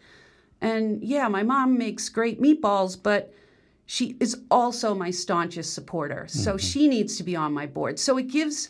[0.62, 3.34] And yeah, my mom makes great meatballs, but
[3.88, 6.28] she is also my staunchest supporter.
[6.28, 6.58] So mm-hmm.
[6.58, 8.00] she needs to be on my board.
[8.00, 8.70] So it gives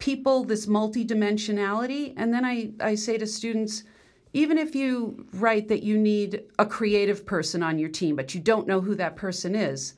[0.00, 2.14] people this multidimensionality.
[2.16, 3.84] And then I, I say to students,
[4.32, 8.40] even if you write that you need a creative person on your team, but you
[8.40, 9.94] don't know who that person is,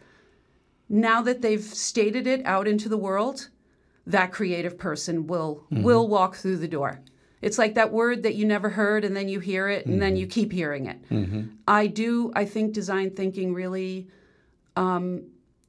[0.88, 3.49] now that they've stated it out into the world,
[4.07, 5.83] that creative person will mm-hmm.
[5.83, 7.01] will walk through the door.
[7.40, 10.12] It's like that word that you never heard and then you hear it and then
[10.12, 10.20] mm-hmm.
[10.20, 11.09] you keep hearing it.
[11.11, 11.42] Mm-hmm.
[11.68, 14.09] I do I think design thinking really
[14.77, 15.25] um,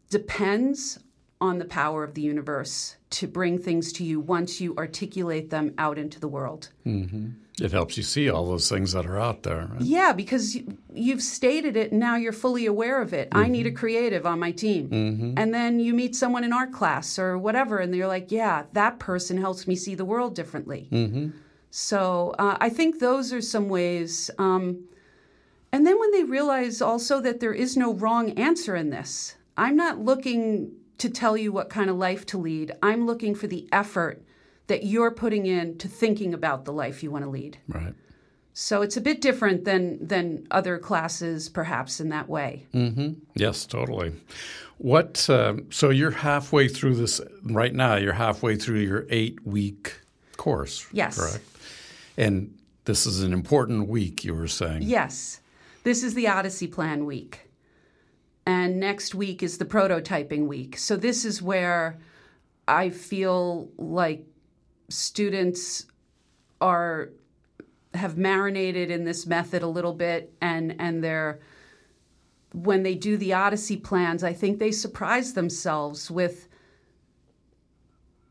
[0.10, 1.00] depends
[1.42, 5.74] on the power of the universe to bring things to you once you articulate them
[5.78, 6.70] out into the world.
[7.62, 9.70] It helps you see all those things that are out there.
[9.72, 9.82] Right?
[9.82, 13.30] Yeah, because you, you've stated it and now you're fully aware of it.
[13.32, 15.36] I need a creative on my team.
[15.38, 19.00] And then you meet someone in art class or whatever, and you're like, yeah, that
[19.00, 21.32] person helps me see the world differently.
[21.72, 24.30] So uh, I think those are some ways.
[24.38, 24.86] Um,
[25.72, 29.76] and then when they realize also that there is no wrong answer in this, I'm
[29.76, 32.72] not looking to tell you what kind of life to lead.
[32.82, 34.25] I'm looking for the effort
[34.68, 37.58] that you're putting in to thinking about the life you want to lead.
[37.68, 37.94] Right.
[38.54, 42.66] So it's a bit different than than other classes, perhaps in that way.
[43.36, 44.14] Yes, totally.
[44.78, 45.30] What?
[45.30, 47.96] Um, so you're halfway through this right now.
[47.96, 49.94] You're halfway through your eight-week
[50.38, 50.88] course.
[50.94, 51.18] Yes.
[51.18, 51.46] Correct.
[52.18, 54.24] And this is an important week.
[54.24, 54.84] You were saying.
[54.84, 55.42] Yes,
[55.84, 57.50] this is the Odyssey Plan week,
[58.46, 60.78] and next week is the prototyping week.
[60.78, 62.00] So this is where
[62.70, 64.26] I feel like
[64.90, 65.86] students
[66.62, 67.10] are
[67.94, 71.40] have marinated in this method a little bit and and they're
[72.54, 76.48] when they do the odyssey plans i think they surprise themselves with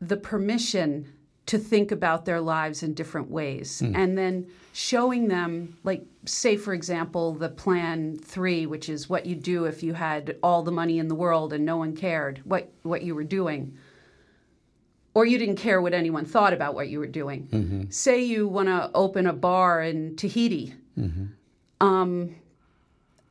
[0.00, 1.12] the permission
[1.46, 3.80] to think about their lives in different ways.
[3.80, 3.94] Hmm.
[3.94, 9.36] And then showing them like say for example the plan 3 which is what you
[9.36, 12.72] do if you had all the money in the world and no one cared what
[12.82, 13.76] what you were doing
[15.14, 17.86] or you didn't care what anyone thought about what you were doing.
[17.90, 20.74] Say you want to open a bar in Tahiti,
[21.80, 22.34] um,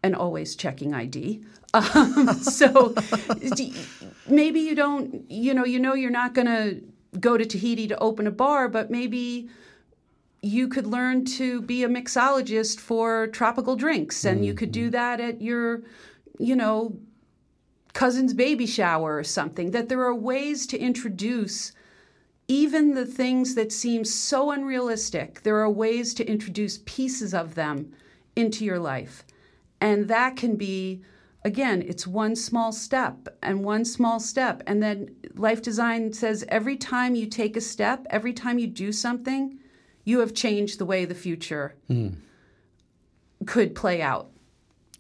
[0.02, 1.44] and always checking ID.
[1.76, 2.94] Um, so
[4.28, 6.84] maybe you don't, you know, you know you're not going to
[7.20, 9.50] go to Tahiti to open a bar, but maybe
[10.44, 15.20] you could learn to be a mixologist for tropical drinks, and you could do that
[15.20, 15.82] at your,
[16.38, 16.96] you know,
[17.94, 21.72] cousin's baby shower or something, that there are ways to introduce
[22.48, 27.94] even the things that seem so unrealistic, there are ways to introduce pieces of them
[28.36, 29.24] into your life.
[29.80, 31.02] And that can be,
[31.46, 34.62] again, it's one small step and one small step.
[34.68, 38.92] And then life design says every time you take a step, every time you do
[38.92, 39.58] something,
[40.04, 42.10] you have changed the way the future hmm.
[43.46, 44.30] could play out.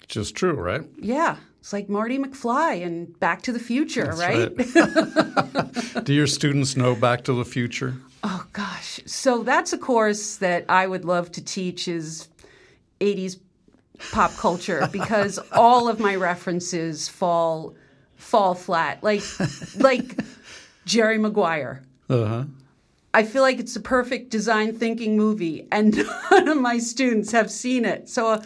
[0.02, 0.84] Which is true, right?
[0.98, 1.38] Yeah.
[1.64, 6.04] It's like Marty McFly and Back to the Future, That's right?
[6.04, 7.94] Do your students know Back to the Future?
[8.22, 9.00] Oh gosh.
[9.06, 12.28] So that's a course that I would love to teach is
[13.00, 13.40] 80s
[14.12, 17.76] pop culture because all of my references fall
[18.18, 19.02] fall flat.
[19.02, 19.24] Like
[19.78, 20.20] like
[20.84, 21.82] Jerry Maguire.
[22.10, 22.44] Uh huh.
[23.14, 25.96] I feel like it's a perfect design thinking movie, and
[26.32, 28.10] none of my students have seen it.
[28.10, 28.44] So, uh,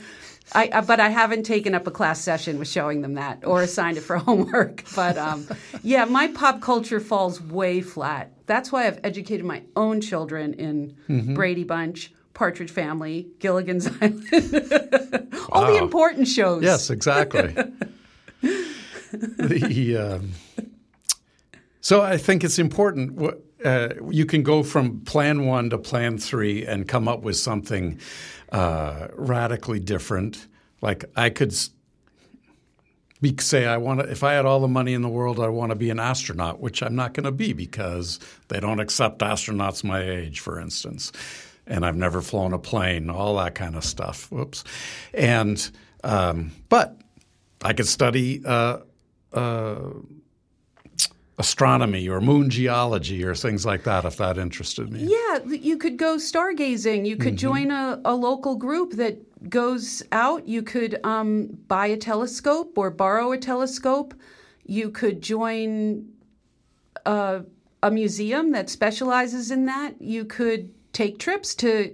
[0.54, 3.62] I, uh, but I haven't taken up a class session with showing them that or
[3.62, 4.84] assigned it for homework.
[4.96, 5.48] But um,
[5.84, 8.32] yeah, my pop culture falls way flat.
[8.46, 15.68] That's why I've educated my own children in Brady Bunch, Partridge Family, Gilligan's Island, all
[15.68, 16.64] the important shows.
[16.64, 17.54] Yes, exactly.
[19.12, 20.32] the, um,
[21.82, 23.12] so I think it's important.
[23.14, 27.36] what- Uh, you can go from plan one to plan three and come up with
[27.36, 28.00] something
[28.54, 30.48] uh, radically different.
[30.82, 31.54] Like I could
[33.20, 34.10] be, say, I want to.
[34.10, 36.62] If I had all the money in the world, I want to be an astronaut,
[36.62, 41.12] which I'm not going to be because they don't accept astronauts my age, for instance.
[41.66, 44.32] And I've never flown a plane, all that kind of stuff.
[44.32, 44.64] Whoops.
[45.14, 45.70] And
[46.06, 47.02] um, but
[47.62, 48.78] I could study uh,
[49.34, 49.90] uh,
[51.40, 55.02] astronomy or moon geology or things like that if that interested me.
[55.04, 57.06] Yeah, you could go stargazing.
[57.06, 60.48] You could join a, a local group that goes out.
[60.48, 64.16] You could um, buy a telescope or borrow a telescope.
[64.66, 66.08] You could join
[67.06, 67.44] a,
[67.84, 70.02] a museum that specializes in that.
[70.02, 71.94] You could take trips to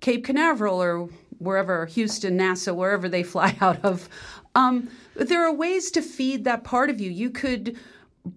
[0.00, 4.08] Cape Canaveral or wherever, Houston, NASA, wherever they fly out of.
[4.54, 7.10] Um, there are ways to feed that part of you.
[7.10, 7.76] You could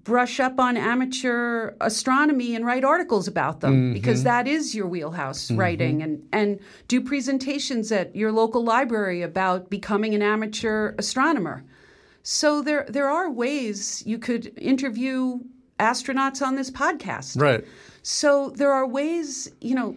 [0.04, 3.94] brush up on amateur astronomy and write articles about them mm-hmm.
[3.94, 5.60] because that is your wheelhouse mm-hmm.
[5.60, 11.64] writing and and do presentations at your local library about becoming an amateur astronomer
[12.24, 15.40] so there there are ways you could interview
[15.80, 17.66] astronauts on this podcast Right.
[18.04, 19.96] so there are ways, you know,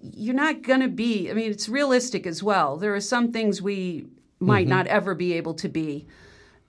[0.00, 2.76] you're not going to be, I mean, it's realistic as well.
[2.76, 4.06] There are some things we
[4.38, 4.70] might mm-hmm.
[4.70, 6.06] not ever be able to be.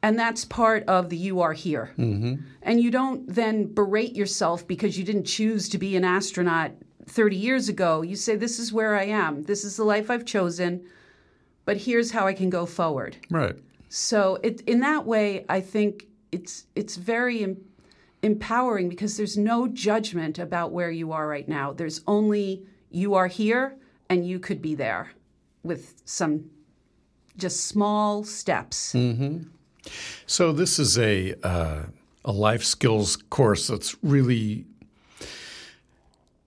[0.01, 1.91] And that's part of the you are here.
[1.97, 2.35] Mm-hmm.
[2.61, 6.71] And you don't then berate yourself because you didn't choose to be an astronaut
[7.07, 8.01] 30 years ago.
[8.01, 9.43] You say, This is where I am.
[9.43, 10.85] This is the life I've chosen.
[11.65, 13.17] But here's how I can go forward.
[13.29, 13.55] Right.
[13.89, 17.57] So it, in that way, I think it's it's very em-
[18.21, 21.73] empowering because there's no judgment about where you are right now.
[21.73, 23.75] There's only you are here
[24.09, 25.11] and you could be there
[25.63, 26.49] with some
[27.37, 28.91] just small steps.
[30.25, 31.83] So this is a uh,
[32.25, 34.65] a life skills course that's really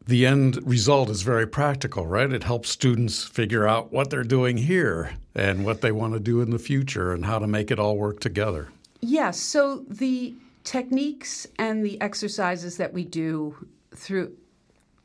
[0.07, 2.33] the end result is very practical, right?
[2.33, 6.41] It helps students figure out what they're doing here and what they want to do
[6.41, 8.69] in the future and how to make it all work together.
[9.01, 9.39] Yes.
[9.39, 13.55] So the techniques and the exercises that we do
[13.95, 14.37] through,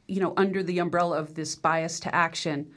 [0.08, 2.68] you know, under the umbrella of this bias to action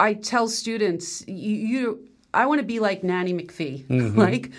[0.00, 3.84] I tell students, you, you I want to be like Nanny McPhee.
[3.88, 4.18] Mm-hmm.
[4.18, 4.50] like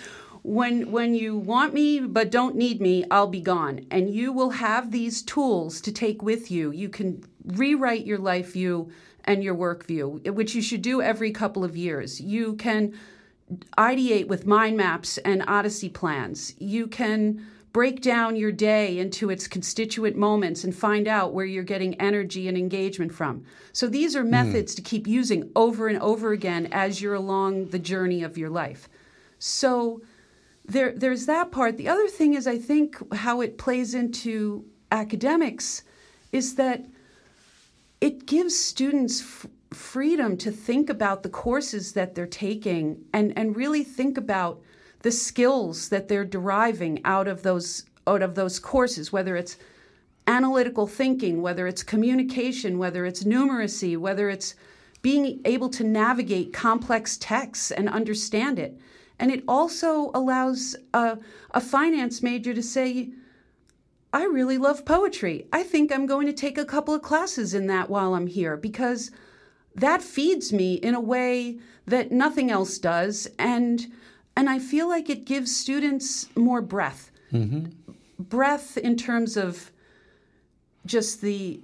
[0.42, 3.86] when when you want me but don't need me, I'll be gone.
[3.90, 6.70] And you will have these tools to take with you.
[6.70, 8.90] You can rewrite your life view
[9.24, 12.20] and your work view, which you should do every couple of years.
[12.20, 12.94] You can
[13.76, 16.54] ideate with mind maps and odyssey plans.
[16.58, 21.62] You can break down your day into its constituent moments and find out where you're
[21.62, 23.44] getting energy and engagement from.
[23.72, 24.76] So these are methods mm.
[24.76, 28.88] to keep using over and over again as you're along the journey of your life.
[29.38, 30.02] So
[30.64, 31.76] there, there's that part.
[31.76, 35.82] The other thing is, I think, how it plays into academics
[36.32, 36.84] is that
[38.00, 43.56] it gives students f- freedom to think about the courses that they're taking and, and
[43.56, 44.60] really think about
[45.00, 49.56] the skills that they're deriving out of those out of those courses, whether it's
[50.26, 54.54] analytical thinking, whether it's communication, whether it's numeracy, whether it's
[55.02, 58.78] being able to navigate complex texts and understand it.
[59.18, 61.18] And it also allows a,
[61.52, 63.10] a finance major to say,
[64.12, 65.46] I really love poetry.
[65.52, 68.56] I think I'm going to take a couple of classes in that while I'm here
[68.56, 69.10] because
[69.74, 73.28] that feeds me in a way that nothing else does.
[73.38, 73.86] And
[74.36, 77.10] and I feel like it gives students more breath.
[77.32, 77.66] Mm-hmm.
[78.18, 79.70] Breath in terms of
[80.86, 81.60] just the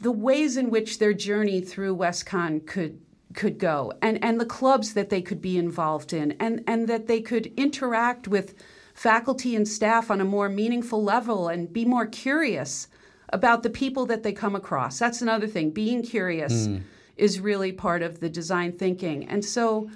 [0.00, 3.00] the ways in which their journey through WestConn could
[3.34, 7.06] could go and, and the clubs that they could be involved in and, and that
[7.06, 8.54] they could interact with
[8.94, 12.88] faculty and staff on a more meaningful level and be more curious
[13.30, 14.98] about the people that they come across.
[14.98, 15.70] That's another thing.
[15.70, 16.82] Being curious mm.
[17.16, 19.26] is really part of the design thinking.
[19.26, 19.90] And so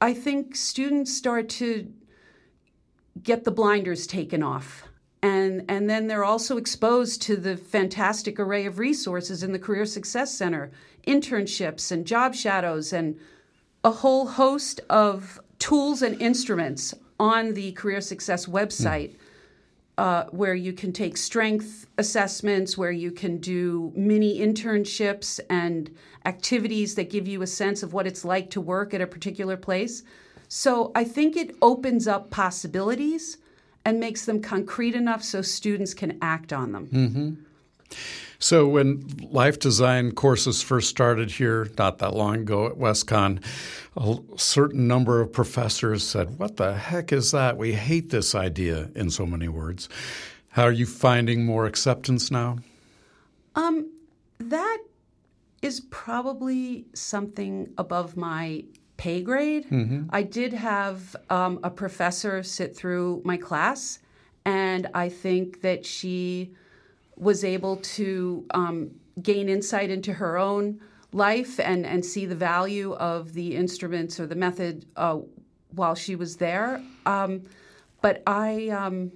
[0.00, 1.92] I think students start to
[3.22, 4.84] get the blinders taken off.
[5.22, 9.86] And, and then they're also exposed to the fantastic array of resources in the Career
[9.86, 10.70] Success Center
[11.06, 13.18] internships and job shadows and
[13.82, 19.10] a whole host of tools and instruments on the Career Success website.
[19.10, 19.16] Mm.
[19.98, 25.90] Uh, where you can take strength assessments, where you can do mini internships and
[26.26, 29.56] activities that give you a sense of what it's like to work at a particular
[29.56, 30.02] place.
[30.48, 33.38] So I think it opens up possibilities
[33.86, 36.88] and makes them concrete enough so students can act on them.
[36.88, 37.45] Mm-hmm.
[38.38, 43.42] So when life design courses first started here, not that long ago at WestConn,
[43.96, 47.56] a certain number of professors said, "What the heck is that?
[47.56, 49.88] We hate this idea." In so many words,
[50.50, 52.58] how are you finding more acceptance now?
[53.54, 53.90] Um,
[54.38, 54.78] that
[55.62, 58.64] is probably something above my
[58.98, 59.66] pay grade.
[59.70, 60.04] Mm-hmm.
[60.10, 63.98] I did have um, a professor sit through my class,
[64.44, 66.54] and I think that she
[67.16, 68.90] was able to um,
[69.22, 70.80] gain insight into her own
[71.12, 75.18] life and, and see the value of the instruments or the method uh,
[75.70, 76.82] while she was there.
[77.06, 77.42] Um,
[78.02, 79.12] but I, um,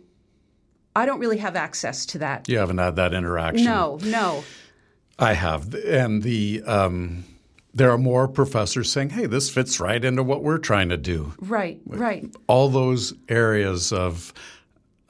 [0.97, 2.49] I don't really have access to that.
[2.49, 3.65] You haven't had that interaction.
[3.65, 4.45] No, no.
[5.19, 7.25] I have, and the um,
[7.75, 11.35] there are more professors saying, "Hey, this fits right into what we're trying to do."
[11.39, 12.25] Right, right.
[12.47, 14.33] All those areas of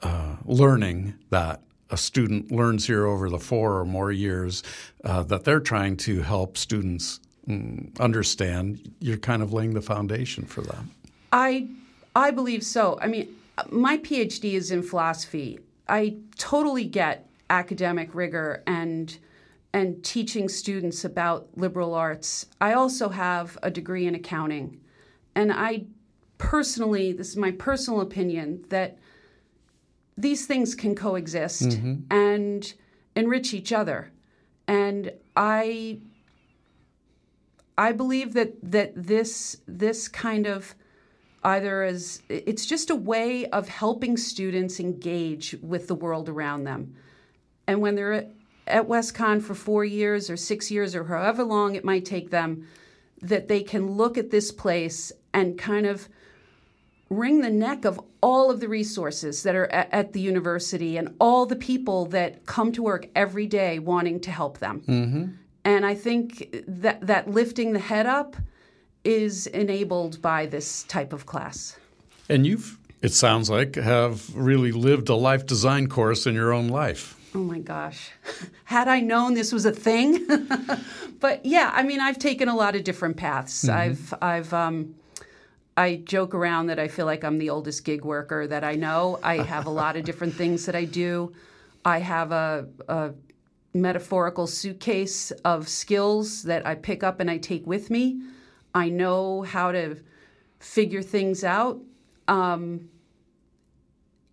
[0.01, 4.63] uh, learning that a student learns here over the four or more years
[5.03, 10.45] uh, that they're trying to help students mm, understand, you're kind of laying the foundation
[10.45, 10.83] for that.
[11.31, 11.67] I
[12.15, 12.97] I believe so.
[13.01, 13.35] I mean,
[13.69, 15.59] my PhD is in philosophy.
[15.87, 19.17] I totally get academic rigor and
[19.73, 22.45] and teaching students about liberal arts.
[22.59, 24.79] I also have a degree in accounting.
[25.33, 25.85] And I
[26.37, 28.97] personally, this is my personal opinion, that
[30.17, 32.13] these things can coexist mm-hmm.
[32.13, 32.73] and
[33.15, 34.11] enrich each other.
[34.67, 35.99] And I
[37.77, 40.75] I believe that that this this kind of
[41.43, 46.95] either as it's just a way of helping students engage with the world around them.
[47.67, 48.27] And when they're
[48.67, 52.67] at WestConn for four years or six years or however long it might take them,
[53.21, 56.07] that they can look at this place and kind of
[57.09, 61.13] wring the neck of all of the resources that are at, at, the university and
[61.19, 64.81] all the people that come to work every day wanting to help them.
[64.81, 65.25] Mm-hmm.
[65.63, 68.35] And I think that that lifting the head up
[69.03, 71.77] is enabled by this type of class.
[72.29, 76.67] And you've, it sounds like, have really lived a life design course in your own
[76.67, 77.17] life.
[77.33, 78.11] Oh my gosh.
[78.65, 80.27] Had I known this was a thing.
[81.19, 83.63] but yeah, I mean, I've taken a lot of different paths.
[83.63, 83.77] Mm-hmm.
[83.77, 84.95] I've, I've, um,
[85.77, 89.19] I joke around that I feel like I'm the oldest gig worker that I know.
[89.23, 91.33] I have a lot of different things that I do.
[91.85, 93.11] I have a, a
[93.73, 98.21] metaphorical suitcase of skills that I pick up and I take with me.
[98.75, 99.97] I know how to
[100.59, 101.79] figure things out.
[102.27, 102.89] Um,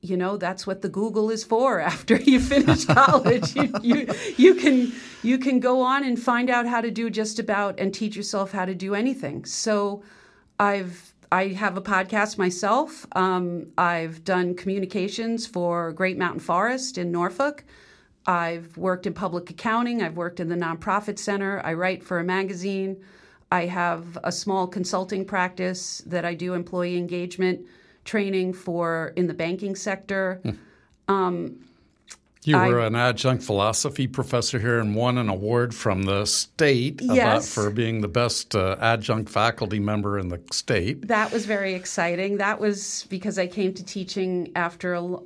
[0.01, 1.80] you know that's what the Google is for.
[1.95, 6.66] After you finish college, you, you you can you can go on and find out
[6.66, 9.45] how to do just about and teach yourself how to do anything.
[9.45, 10.03] So,
[10.61, 13.06] I've I have a podcast myself.
[13.12, 17.64] Um, I've done communications for Great Mountain Forest in Norfolk.
[18.26, 20.02] I've worked in public accounting.
[20.02, 21.60] I've worked in the nonprofit center.
[21.64, 23.02] I write for a magazine.
[23.50, 27.60] I have a small consulting practice that I do employee engagement
[28.04, 30.40] training for in the banking sector.
[31.08, 31.60] Um,
[32.45, 37.01] you were I, an adjunct philosophy professor here and won an award from the state
[37.03, 37.53] yes.
[37.53, 41.09] for being the best uh, adjunct faculty member in the state.
[41.09, 42.39] That was very exciting.
[42.39, 45.16] That was because I came to teaching after a,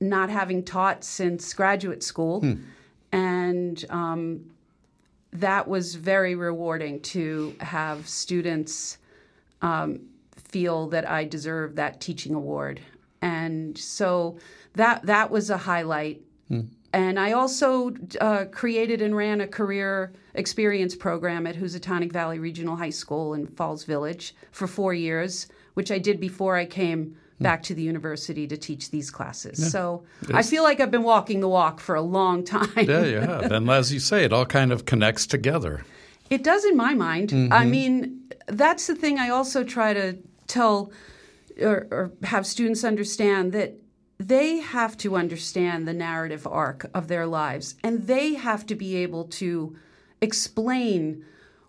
[0.00, 2.40] not having taught since graduate school.
[2.40, 2.54] Hmm.
[3.12, 4.50] And um,
[5.32, 8.98] that was very rewarding to have students
[9.62, 10.00] um,
[10.36, 12.80] feel that I deserve that teaching award.
[13.22, 14.38] And so
[14.74, 16.22] that that was a highlight.
[16.92, 22.74] And I also uh, created and ran a career experience program at Housatonic Valley Regional
[22.76, 27.62] High School in Falls Village for four years, which I did before I came back
[27.62, 29.58] to the university to teach these classes.
[29.58, 29.68] Yeah.
[29.68, 32.68] So I feel like I've been walking the walk for a long time.
[32.76, 33.50] yeah, you have.
[33.50, 35.84] And as you say, it all kind of connects together.
[36.28, 37.30] It does in my mind.
[37.30, 37.52] Mm-hmm.
[37.52, 40.92] I mean, that's the thing I also try to tell
[41.60, 43.74] or, or have students understand that
[44.20, 48.96] they have to understand the narrative arc of their lives and they have to be
[48.96, 49.74] able to
[50.20, 51.24] explain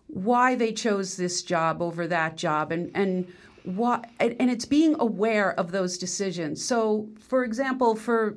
[0.08, 3.26] why they chose this job over that job and and
[3.64, 6.62] why and it's being aware of those decisions.
[6.62, 8.36] So for example for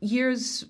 [0.00, 0.66] years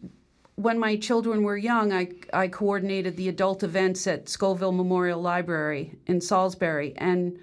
[0.55, 5.97] when my children were young I, I coordinated the adult events at scoville memorial library
[6.07, 7.41] in salisbury and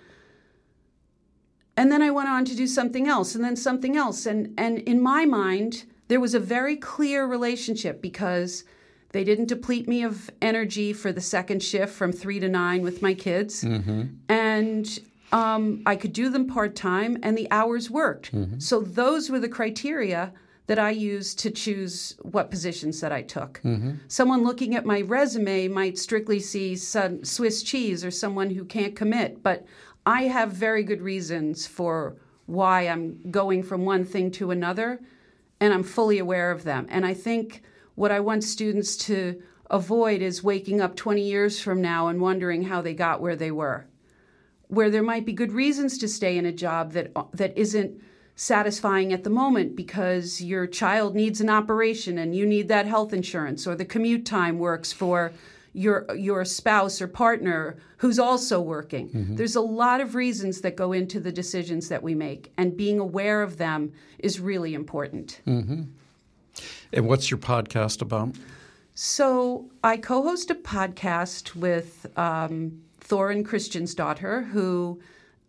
[1.76, 4.26] and then I went on to do something else and then something else.
[4.26, 8.64] And, and in my mind, there was a very clear relationship because
[9.12, 13.02] they didn't deplete me of energy for the second shift from three to nine with
[13.02, 13.64] my kids.
[13.64, 14.04] Mm-hmm.
[14.30, 15.00] And
[15.32, 18.34] um, I could do them part time and the hours worked.
[18.34, 18.60] Mm-hmm.
[18.60, 20.32] So those were the criteria
[20.68, 23.60] that I used to choose what positions that I took.
[23.64, 23.94] Mm-hmm.
[24.08, 29.44] Someone looking at my resume might strictly see Swiss cheese or someone who can't commit,
[29.44, 29.66] but
[30.06, 35.02] I have very good reasons for why I'm going from one thing to another,
[35.60, 36.88] and I'm fully aware of them.
[36.90, 37.64] And I think
[37.96, 42.64] what I want students to avoid is waking up 20 years from now and wondering
[42.64, 43.88] how they got where they were.
[44.68, 48.02] Where there might be good reasons to stay in a job that that isn't
[48.36, 53.14] satisfying at the moment because your child needs an operation and you need that health
[53.14, 55.32] insurance or the commute time works for
[55.74, 59.10] your your spouse or partner who's also working.
[59.10, 59.36] Mm-hmm.
[59.36, 63.00] There's a lot of reasons that go into the decisions that we make, and being
[63.00, 65.42] aware of them is really important.
[65.48, 65.84] Mm-hmm.
[66.94, 68.36] And what's your podcast about?
[68.96, 75.02] So I co-host a podcast with um, Thorunn Kristjansdottir, who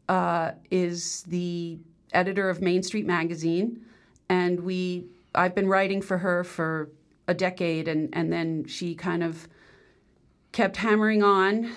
[0.09, 1.79] uh, is the
[2.15, 3.85] editor of Main Street Magazine,
[4.31, 5.05] and we
[5.35, 6.89] I've been writing for her for
[7.29, 9.47] a decade, and and then she kind of
[10.55, 11.69] kept hammering on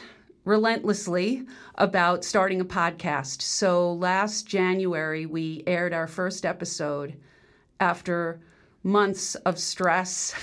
[0.46, 1.44] relentlessly
[1.76, 3.42] about starting a podcast.
[3.42, 7.16] So last January, we aired our first episode
[7.80, 8.40] after
[8.84, 10.34] months of stress,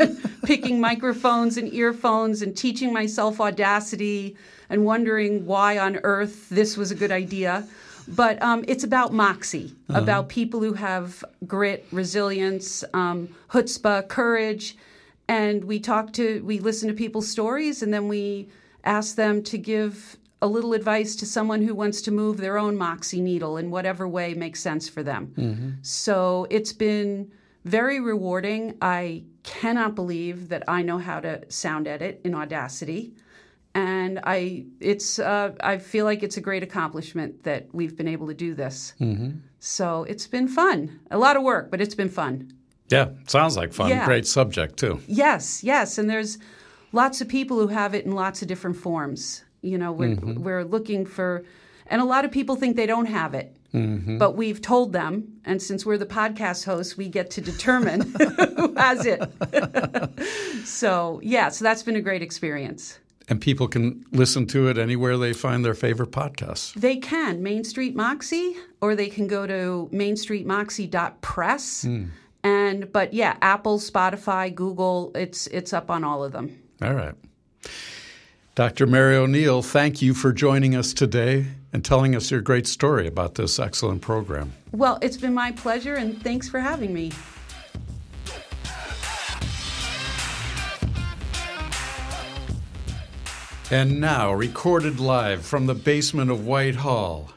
[0.44, 4.38] picking microphones and earphones and teaching myself Audacity
[4.70, 7.68] and wondering why on earth this was a good idea.
[8.08, 10.00] But um, it's about moxie, uh-huh.
[10.00, 14.78] about people who have grit, resilience, um, chutzpah, courage
[15.28, 18.48] and we talk to we listen to people's stories and then we
[18.84, 22.76] ask them to give a little advice to someone who wants to move their own
[22.76, 25.32] moxie needle in whatever way makes sense for them.
[25.36, 25.70] Mm-hmm.
[25.82, 27.30] so it's been
[27.64, 28.76] very rewarding.
[28.82, 33.14] I cannot believe that i know how to sound edit in audacity.
[33.74, 38.26] And i it's uh, i feel like it's a great accomplishment that we've been able
[38.26, 38.94] to do this.
[39.00, 39.30] Mm-hmm.
[39.60, 41.00] so it's been fun.
[41.10, 42.52] A lot of work but it's been fun
[42.92, 43.90] yeah, sounds like fun.
[43.90, 44.04] Yeah.
[44.04, 45.00] Great subject, too.
[45.06, 45.98] Yes, yes.
[45.98, 46.38] And there's
[46.92, 49.42] lots of people who have it in lots of different forms.
[49.62, 50.42] You know, we're, mm-hmm.
[50.42, 51.44] we're looking for,
[51.86, 53.56] and a lot of people think they don't have it.
[53.74, 54.18] Mm-hmm.
[54.18, 58.02] But we've told them, and since we're the podcast hosts, we get to determine
[58.56, 59.22] who has it.
[60.66, 62.98] so, yeah, so that's been a great experience.
[63.28, 66.74] And people can listen to it anywhere they find their favorite podcasts.
[66.74, 71.84] They can, Main Street Moxie, or they can go to mainstreetmoxie.press.
[71.84, 72.10] Mm.
[72.44, 76.60] And but yeah, Apple, Spotify, Google, it's it's up on all of them.
[76.80, 77.14] All right.
[78.54, 78.86] Dr.
[78.86, 83.36] Mary O'Neill, thank you for joining us today and telling us your great story about
[83.36, 84.52] this excellent program.
[84.72, 87.12] Well, it's been my pleasure, and thanks for having me.
[93.70, 97.30] And now, recorded live from the basement of Whitehall,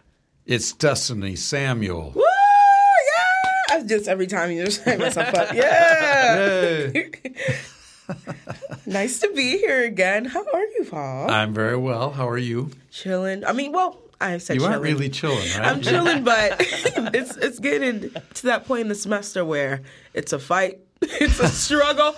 [0.46, 2.12] it's Destiny Samuel.
[2.14, 2.35] Woo!
[3.76, 3.84] Yeah!
[3.84, 5.54] I just every time you just hype myself up.
[5.54, 6.92] Yeah!
[8.88, 10.26] Nice to be here again.
[10.26, 11.30] How are you, Paul?
[11.32, 12.12] I'm very well.
[12.12, 12.70] How are you?
[12.92, 13.44] chilling.
[13.44, 14.74] I mean, well, I said You chilling.
[14.74, 15.66] aren't really chilling, right?
[15.66, 19.82] I'm chilling, but it's it's getting to that point in the semester where
[20.14, 20.82] it's a fight.
[21.02, 22.14] It's a struggle.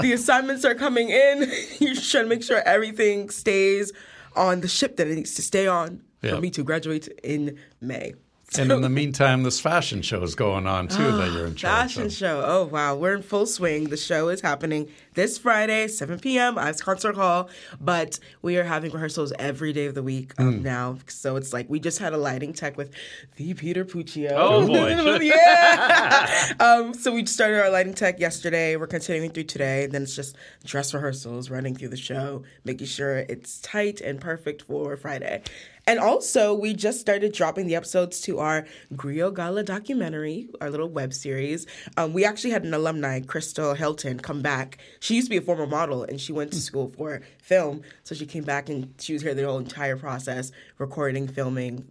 [0.00, 1.50] the assignments are coming in.
[1.80, 3.92] You're trying to make sure everything stays
[4.36, 6.36] on the ship that it needs to stay on Yeah.
[6.36, 8.14] for me to graduate in May.
[8.58, 11.94] And in the meantime, this fashion show is going on too that you're in charge
[11.94, 12.12] Fashion of.
[12.12, 12.42] show.
[12.44, 13.88] Oh wow, we're in full swing.
[13.88, 16.58] The show is happening this Friday, 7 p.m.
[16.58, 17.48] at Concert Hall.
[17.80, 20.62] But we are having rehearsals every day of the week um, Hmm.
[20.62, 20.98] now.
[21.08, 22.92] So it's like we just had a lighting tech with
[23.36, 24.32] the Peter Puccio.
[24.34, 25.18] Oh, boy.
[25.20, 26.52] yeah.
[26.60, 28.76] um, so we started our lighting tech yesterday.
[28.76, 29.86] We're continuing through today.
[29.86, 34.62] Then it's just dress rehearsals, running through the show, making sure it's tight and perfect
[34.62, 35.42] for Friday.
[35.86, 40.88] And also, we just started dropping the episodes to our Griot Gala documentary, our little
[40.88, 41.66] web series.
[41.96, 44.78] Um, we actually had an alumni, Crystal Hilton, come back.
[45.00, 47.82] She used to be a former model and she went to school for film.
[48.04, 51.84] So she came back and she was here the whole entire process, recording, filming,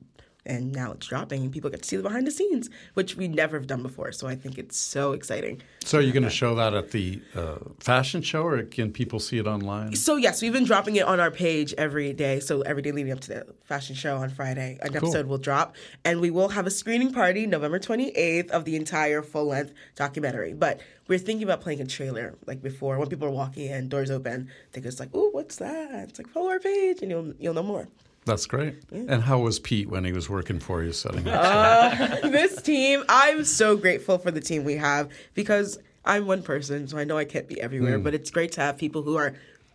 [0.45, 3.27] and now it's dropping and people get to see the behind the scenes, which we
[3.27, 4.11] never have done before.
[4.11, 5.61] So I think it's so exciting.
[5.83, 9.19] So are you going to show that at the uh, fashion show, or can people
[9.19, 9.95] see it online?
[9.95, 12.39] So yes, we've been dropping it on our page every day.
[12.39, 15.75] So every day leading up to the fashion show on Friday, an episode will drop,
[16.03, 19.73] and we will have a screening party November twenty eighth of the entire full length
[19.95, 20.53] documentary.
[20.53, 24.09] But we're thinking about playing a trailer like before when people are walking in, doors
[24.11, 27.53] open, they're just like, "Ooh, what's that?" It's like follow our page, and you'll you'll
[27.53, 27.87] know more.
[28.25, 28.75] That's great.
[28.91, 31.41] And how was Pete when he was working for you setting up?
[31.51, 36.87] Uh, this team, I'm so grateful for the team we have because I'm one person,
[36.87, 38.03] so I know I can't be everywhere, hmm.
[38.03, 39.33] but it's great to have people who are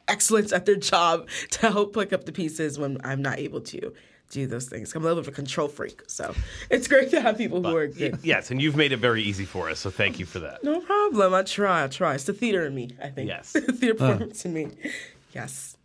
[0.08, 3.92] excellent at their job to help pick up the pieces when I'm not able to
[4.30, 4.94] do those things.
[4.94, 6.34] I'm a little bit of a control freak, so
[6.70, 8.18] it's great to have people who are good.
[8.22, 10.64] Yes, and you've made it very easy for us, so thank you for that.
[10.64, 11.34] No problem.
[11.34, 11.84] I try.
[11.84, 12.14] I try.
[12.14, 12.90] It's the theater in me.
[13.02, 13.28] I think.
[13.28, 13.52] Yes.
[13.52, 14.68] theater performance in me.
[15.32, 15.76] Yes.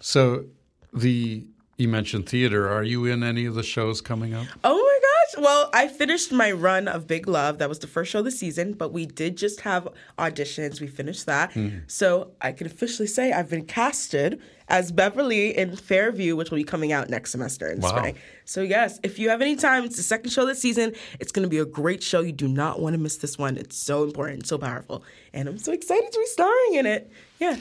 [0.00, 0.44] so
[0.92, 1.44] the
[1.82, 2.68] you mentioned theater.
[2.70, 4.46] Are you in any of the shows coming up?
[4.64, 5.44] Oh my gosh.
[5.44, 7.58] Well, I finished my run of Big Love.
[7.58, 10.80] That was the first show of the season, but we did just have auditions.
[10.80, 11.52] We finished that.
[11.52, 11.78] Hmm.
[11.88, 16.64] So I can officially say I've been casted as Beverly in Fairview, which will be
[16.64, 17.88] coming out next semester in Wow.
[17.96, 18.16] spring.
[18.44, 20.94] So, yes, if you have any time, it's the second show this season.
[21.20, 22.20] It's going to be a great show.
[22.20, 23.56] You do not want to miss this one.
[23.58, 25.04] It's so important, so powerful.
[25.34, 27.10] And I'm so excited to be starring in it.
[27.40, 27.56] Yeah.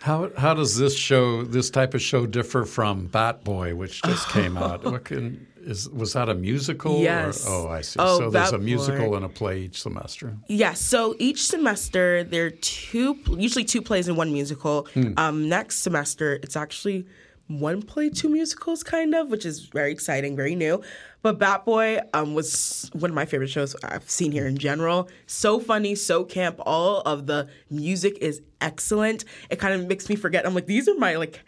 [0.00, 4.28] How how does this show, this type of show, differ from Bat Boy, which just
[4.36, 4.84] came out?
[4.84, 6.96] What can is was that a musical?
[6.96, 7.44] or- Yes.
[7.46, 7.98] oh, I see.
[8.00, 9.16] Oh, so there's Bat a musical Boy.
[9.16, 10.36] and a play each semester.
[10.48, 14.88] Yeah, so each semester there are two, usually two plays and one musical.
[15.18, 17.04] Um, next semester it's actually
[17.50, 20.80] one play, two musicals, kind of, which is very exciting, very new.
[21.22, 25.08] But Bat Boy um, was one of my favorite shows I've seen here in general.
[25.26, 26.60] So funny, so camp.
[26.60, 29.24] All of the music is excellent.
[29.50, 30.46] It kind of makes me forget.
[30.46, 31.40] I'm like, these are my like.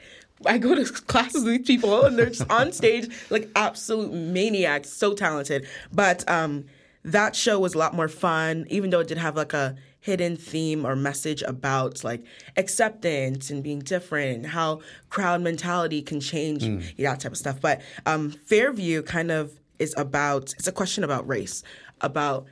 [0.44, 5.14] I go to classes with people and they're just on stage like absolute maniacs, so
[5.14, 5.68] talented.
[5.92, 6.64] But um,
[7.04, 10.36] that show was a lot more fun, even though it did have like a hidden
[10.36, 12.22] theme or message about like
[12.56, 16.64] acceptance and being different and how crowd mentality can change
[16.96, 17.60] yeah, that type of stuff.
[17.60, 21.62] But um, Fairview kind of is about it's a question about race,
[22.00, 22.46] about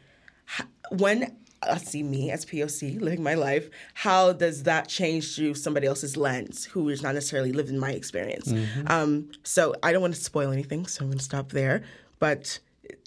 [0.59, 5.55] h- when I see me as POC living my life, how does that change through
[5.55, 8.51] somebody else's lens who is not necessarily living my experience?
[8.87, 11.83] Um, so I don't want to spoil anything, so I'm going to stop there.
[12.21, 12.61] But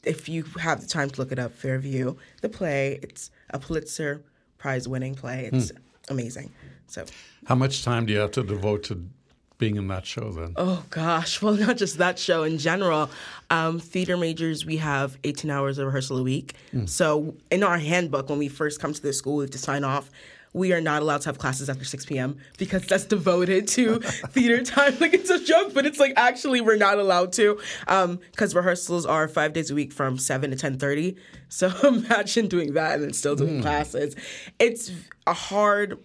[0.03, 4.23] if you have the time to look it up, Fairview, the play, it's a Pulitzer
[4.63, 5.49] Prize winning play.
[5.51, 5.73] It's
[6.07, 6.49] amazing.
[6.87, 7.03] So,
[7.47, 9.05] How much time do you have to devote to
[9.57, 10.53] being in that show then?
[10.55, 13.09] oh gosh, well, not just that show in general.
[13.49, 16.53] Um, theater majors, we have 18 hours of rehearsal a week.
[16.85, 19.83] So, in our handbook, when we first come to the school, we have to sign
[19.83, 20.09] off.
[20.53, 22.37] We are not allowed to have classes after 6 p.m.
[22.57, 24.97] because that's devoted to theater time.
[24.99, 29.05] Like it's a joke, but it's like actually we're not allowed to um, because rehearsals
[29.05, 31.17] are five days a week from 7 to 10:30.
[31.53, 33.61] So imagine doing that and then still doing hmm.
[33.61, 34.15] classes.
[34.57, 34.89] It's
[35.27, 35.99] a hard,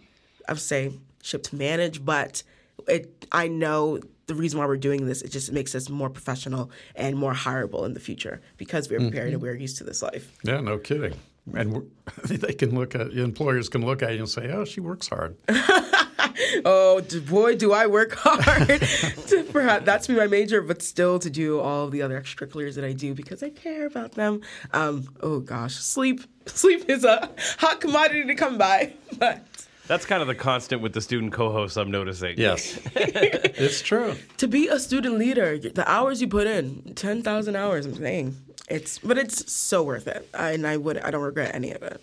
[0.47, 0.93] I would say,
[1.23, 2.43] ship to manage, but
[2.87, 3.27] it.
[3.33, 5.23] I know the reason why we're doing this.
[5.23, 9.29] It just makes us more professional and more hireable in the future because we're prepared
[9.29, 9.43] and mm-hmm.
[9.43, 10.31] we're used to this life.
[10.45, 11.15] Yeah, no kidding.
[11.55, 11.91] And
[12.25, 15.37] they can look at employers can look at you and say, "Oh, she works hard."
[16.65, 18.69] Oh boy, do I work hard
[19.27, 22.85] to perhaps that's me my major, but still to do all the other extracurriculars that
[22.85, 24.41] I do because I care about them.
[24.73, 29.45] Um, oh gosh, sleep sleep is a hot commodity to come by, but
[29.87, 32.39] That's kind of the constant with the student co-hosts I'm noticing.
[32.39, 34.15] Yes, it's true.
[34.39, 38.37] to be a student leader, the hours you put in, ten thousand hours, I'm saying
[38.71, 41.83] it's, but it's so worth it, I, and I would I don't regret any of
[41.83, 42.01] it.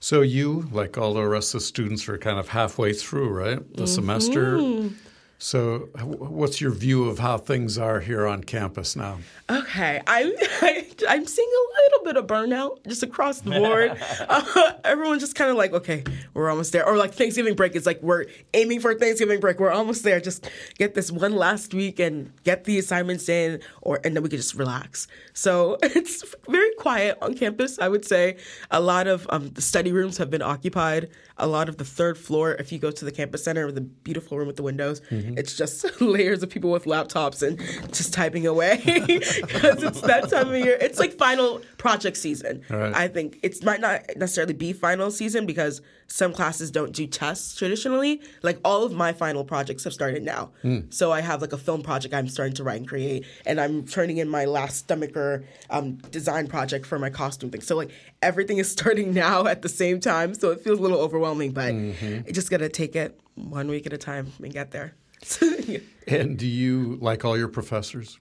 [0.00, 3.58] So you, like all the rest of the students, are kind of halfway through, right?
[3.74, 3.86] The mm-hmm.
[3.86, 4.90] semester.
[5.38, 9.18] So, what's your view of how things are here on campus now?
[9.50, 13.98] Okay, I'm I, I'm seeing a little bit of burnout just across the board.
[14.28, 17.86] uh, everyone's just kind of like, okay, we're almost there, or like Thanksgiving break is
[17.86, 19.58] like we're aiming for Thanksgiving break.
[19.58, 20.20] We're almost there.
[20.20, 24.28] Just get this one last week and get the assignments in, or and then we
[24.28, 25.08] can just relax.
[25.32, 27.78] So it's very quiet on campus.
[27.78, 28.36] I would say
[28.70, 31.10] a lot of um, the study rooms have been occupied.
[31.38, 34.38] A lot of the third floor, if you go to the campus center, the beautiful
[34.38, 35.36] room with the windows, mm-hmm.
[35.36, 37.58] it's just layers of people with laptops and
[37.92, 40.78] just typing away because it's that time of year.
[40.80, 42.62] It's like final project season.
[42.70, 42.94] Right.
[42.94, 47.56] I think it might not necessarily be final season because some classes don't do tests
[47.56, 48.20] traditionally.
[48.42, 50.50] Like all of my final projects have started now.
[50.62, 50.80] Hmm.
[50.90, 53.84] So I have like a film project I'm starting to write and create, and I'm
[53.84, 57.60] turning in my last stomacher um, design project for my costume thing.
[57.60, 57.90] So like
[58.22, 60.34] everything is starting now at the same time.
[60.34, 62.26] So it feels a little overwhelming, but mm-hmm.
[62.26, 64.94] you just gotta take it one week at a time and get there.
[65.40, 65.78] Yeah.
[66.08, 68.20] And do you like all your professors?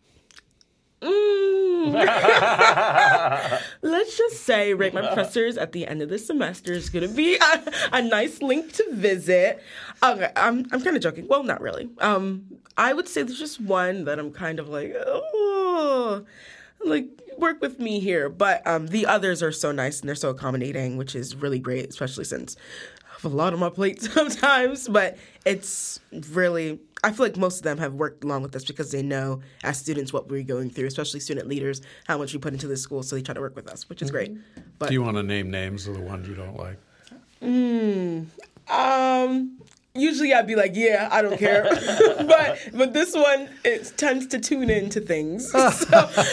[1.04, 1.65] Mm,
[3.82, 7.14] Let's just say rate my professors at the end of the semester is going to
[7.16, 7.64] be a,
[7.94, 9.62] a nice link to visit.
[10.04, 11.28] Okay, I'm I'm kind of joking.
[11.28, 11.90] Well, not really.
[12.00, 12.46] Um,
[12.78, 16.26] I would say there's just one that I'm kind of like, oh,
[16.84, 17.08] like
[17.38, 18.30] work with me here.
[18.30, 21.90] But um, the others are so nice and they're so accommodating, which is really great,
[21.90, 22.56] especially since
[23.22, 24.88] have a lot on my plate sometimes.
[24.88, 26.00] But it's
[26.32, 29.42] really, I feel like most of them have worked along with us because they know
[29.64, 32.82] as students what we're going through, especially student leaders, how much we put into this
[32.82, 33.04] school.
[33.04, 34.38] So they try to work with us, which is great.
[34.80, 36.78] But Do you want to name names of the ones you don't like?
[38.68, 39.60] Um,
[39.96, 41.64] usually I'd be like, yeah, I don't care,
[42.28, 45.62] but but this one it tends to tune into things, so,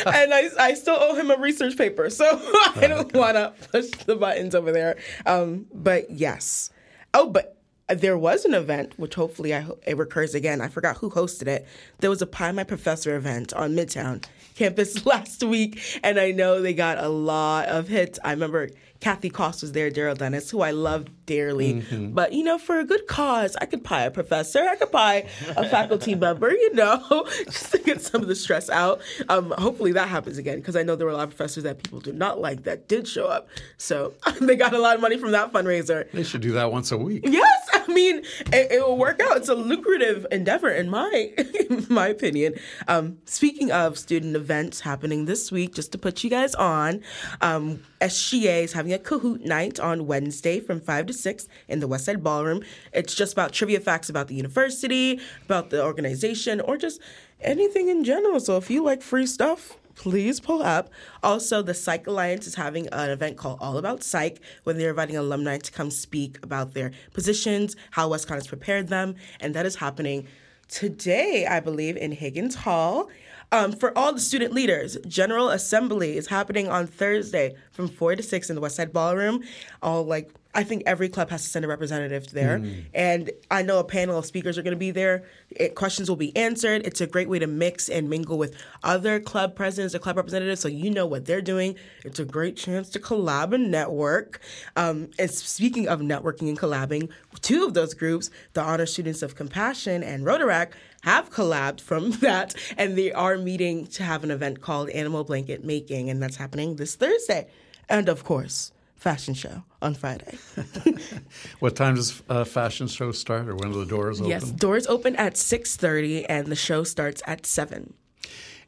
[0.06, 2.24] and I I still owe him a research paper, so
[2.76, 4.96] I don't want to push the buttons over there.
[5.26, 6.70] Um, but yes,
[7.14, 7.58] oh, but.
[7.88, 10.62] There was an event, which hopefully I, ho- it recurs again.
[10.62, 11.66] I forgot who hosted it.
[11.98, 16.62] There was a Pie My Professor event on Midtown campus last week, and I know
[16.62, 18.18] they got a lot of hits.
[18.24, 18.70] I remember
[19.02, 21.82] Kathy Cost was there, Daryl Dennis, who I love dearly.
[21.90, 25.26] But you know, for a good cause, I could pie a professor, I could pie
[25.56, 29.00] a faculty member, you know, just to get some of the stress out.
[29.28, 31.82] Um, hopefully that happens again because I know there were a lot of professors that
[31.82, 33.48] people do not like that did show up.
[33.76, 36.08] So they got a lot of money from that fundraiser.
[36.12, 37.24] They should do that once a week.
[37.26, 38.18] Yes, I mean
[38.52, 39.36] it, it will work out.
[39.36, 41.32] It's a lucrative endeavor, in my
[41.68, 42.54] in my opinion.
[42.86, 47.02] Um, speaking of student events happening this week, just to put you guys on,
[47.40, 51.88] um, SGA is having a Kahoot night on Wednesday from five to six in the
[51.88, 52.62] West Side Ballroom.
[52.92, 57.00] It's just about trivia facts about the university, about the organization, or just
[57.40, 58.40] anything in general.
[58.40, 60.90] So if you like free stuff, please pull up.
[61.22, 65.16] Also, the Psych Alliance is having an event called All About Psych, where they're inviting
[65.16, 69.76] alumni to come speak about their positions, how WestConn has prepared them, and that is
[69.76, 70.26] happening
[70.68, 73.10] today, I believe, in Higgins Hall.
[73.52, 78.22] Um, for all the student leaders, General Assembly is happening on Thursday from four to
[78.22, 79.42] six in the West Side Ballroom.
[79.82, 83.78] All like I think every club has to send a representative there, and I know
[83.78, 85.24] a panel of speakers are going to be there.
[85.50, 86.86] It, questions will be answered.
[86.86, 90.60] It's a great way to mix and mingle with other club presidents or club representatives,
[90.60, 91.76] so you know what they're doing.
[92.04, 94.40] It's a great chance to collab and network.
[94.76, 99.34] Um, and speaking of networking and collabing, two of those groups, the Honor Students of
[99.34, 100.72] Compassion and Rotaract,
[101.02, 105.64] have collabed from that, and they are meeting to have an event called Animal Blanket
[105.64, 107.48] Making, and that's happening this Thursday.
[107.88, 108.72] And of course,
[109.02, 110.38] fashion show on Friday.
[111.60, 114.30] What time does a fashion show start, or when do the doors open?
[114.30, 117.94] yes, doors open at 6.30 and the show starts at 7.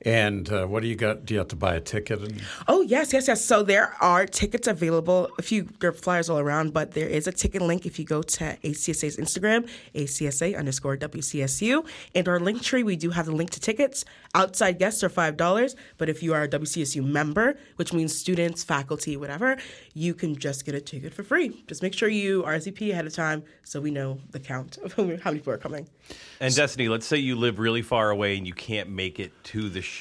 [0.04, 1.24] And uh, what do you got?
[1.24, 2.20] Do you have to buy a ticket?
[2.20, 3.42] And Oh yes, yes, yes.
[3.42, 5.30] So there are tickets available.
[5.38, 8.04] A few there are flyers all around, but there is a ticket link if you
[8.04, 12.82] go to ACSA's Instagram, ACSA underscore WCSU, and our link tree.
[12.82, 14.04] We do have the link to tickets.
[14.34, 18.62] Outside guests are five dollars, but if you are a WCSU member, which means students,
[18.62, 19.56] faculty, whatever,
[19.94, 21.64] you can just get a ticket for free.
[21.66, 25.04] Just make sure you RSVP ahead of time so we know the count of how
[25.04, 25.88] many people are coming.
[26.40, 29.70] And Destiny, let's say you live really far away and you can't make it to
[29.70, 29.93] the show.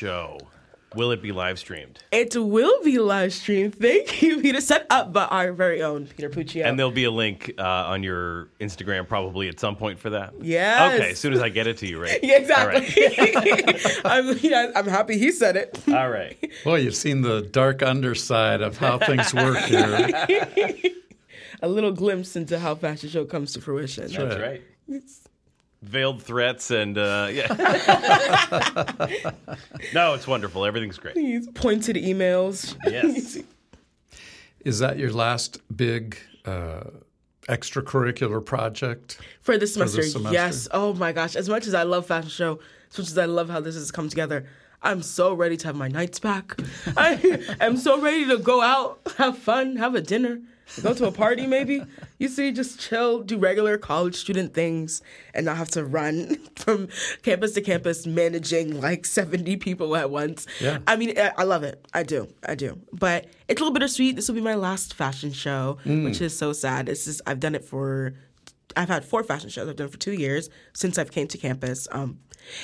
[0.95, 2.03] Will it be live streamed?
[2.11, 3.75] It will be live streamed.
[3.75, 4.61] Thank you, Peter.
[4.61, 6.65] Set up by our very own Peter Puccio.
[6.65, 10.33] And there'll be a link uh, on your Instagram probably at some point for that.
[10.39, 10.91] Yeah.
[10.93, 12.19] Okay, as soon as I get it to you, right?
[12.23, 12.75] yeah, exactly.
[12.75, 14.01] All right.
[14.05, 15.81] I'm, yeah, I'm happy he said it.
[15.87, 16.37] All right.
[16.65, 20.11] Well, you've seen the dark underside of how things work here.
[21.61, 24.07] A little glimpse into how fashion show comes to fruition.
[24.07, 24.61] That's right.
[25.83, 27.47] Veiled threats and uh, yeah.
[29.93, 30.65] no, it's wonderful.
[30.65, 31.15] Everything's great.
[31.15, 32.75] These pointed emails.
[32.85, 33.37] Yes.
[34.65, 36.85] Is that your last big uh,
[37.49, 39.19] extracurricular project?
[39.41, 40.33] for this semester, this semester?
[40.33, 40.69] Yes.
[40.71, 41.35] Oh my gosh.
[41.35, 42.59] As much as I love fashion show,
[42.89, 44.45] as much as I love how this has come together,
[44.81, 46.57] I'm so ready to have my nights back.
[46.95, 50.39] I am so ready to go out, have fun, have a dinner,
[50.81, 51.83] go to a party maybe.
[52.17, 55.01] You see, just chill, do regular college student things,
[55.33, 56.87] and not have to run from
[57.21, 60.47] campus to campus managing like 70 people at once.
[60.59, 60.79] Yeah.
[60.87, 61.85] I mean, I love it.
[61.93, 62.27] I do.
[62.45, 62.79] I do.
[62.91, 64.15] But it's a little bittersweet.
[64.15, 66.89] This will be my last fashion show, which is so sad.
[66.89, 68.13] It's just, I've done it for
[68.75, 69.69] I've had four fashion shows.
[69.69, 71.87] I've done it for two years since I've came to campus.
[71.91, 72.19] Um,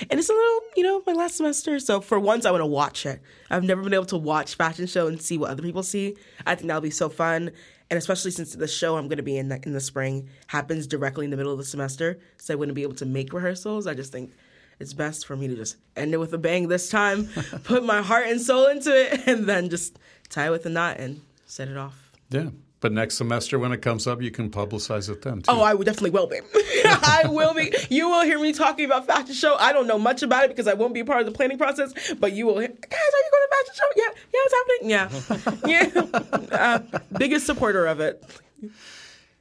[0.10, 1.80] and it's a little, you know, my last semester.
[1.80, 3.22] So for once, I want to watch it.
[3.50, 6.16] I've never been able to watch fashion show and see what other people see.
[6.46, 7.52] I think that'll be so fun.
[7.90, 10.86] And especially since the show I'm going to be in the, in the spring happens
[10.86, 13.88] directly in the middle of the semester, so I wouldn't be able to make rehearsals.
[13.88, 14.32] I just think
[14.80, 17.26] it's best for me to just end it with a bang this time,
[17.64, 19.98] put my heart and soul into it, and then just
[20.30, 22.12] tie it with a knot and set it off.
[22.30, 22.50] Yeah.
[22.82, 25.52] But next semester, when it comes up, you can publicize it then, too.
[25.52, 26.40] Oh, I would definitely will be.
[26.86, 27.74] I will be.
[27.90, 29.56] You will hear me talking about fashion show.
[29.56, 31.94] I don't know much about it because I won't be part of the planning process.
[32.14, 33.90] But you will hear, guys, are you going to fashion show?
[33.98, 36.00] Yeah, yeah, it's happening.
[36.00, 36.58] Yeah, yeah.
[36.58, 38.24] Uh, biggest supporter of it.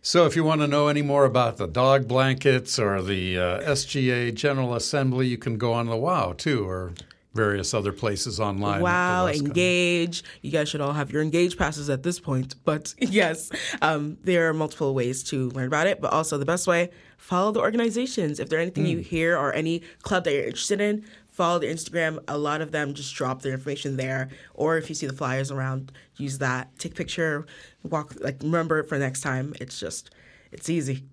[0.02, 3.60] So, if you want to know any more about the dog blankets or the uh,
[3.60, 6.92] SGA General Assembly, you can go on the WOW too, or
[7.34, 8.80] various other places online.
[8.80, 10.24] Wow, engage.
[10.42, 12.54] You guys should all have your engage passes at this point.
[12.64, 13.50] But yes,
[13.82, 16.00] um, there are multiple ways to learn about it.
[16.00, 18.40] But also, the best way, follow the organizations.
[18.40, 22.18] If there's anything you hear or any club that you're interested in, follow their Instagram.
[22.28, 24.28] A lot of them just drop their information there.
[24.54, 26.76] Or if you see the flyers around, use that.
[26.78, 27.46] Take a picture,
[27.84, 29.54] walk, like, remember it for next time.
[29.60, 30.10] It's just,
[30.50, 31.04] it's easy.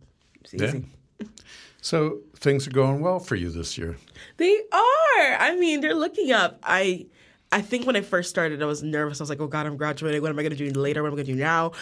[0.42, 0.80] It's Yeah.
[1.86, 3.96] So, things are going well for you this year.
[4.38, 5.36] They are.
[5.38, 6.58] I mean, they're looking up.
[6.64, 7.06] I
[7.52, 9.22] I think when I first started, I was nervous.
[9.22, 10.20] I was like, oh God, I'm graduating.
[10.24, 11.04] What am I going to do later?
[11.04, 11.74] What am I going to do now?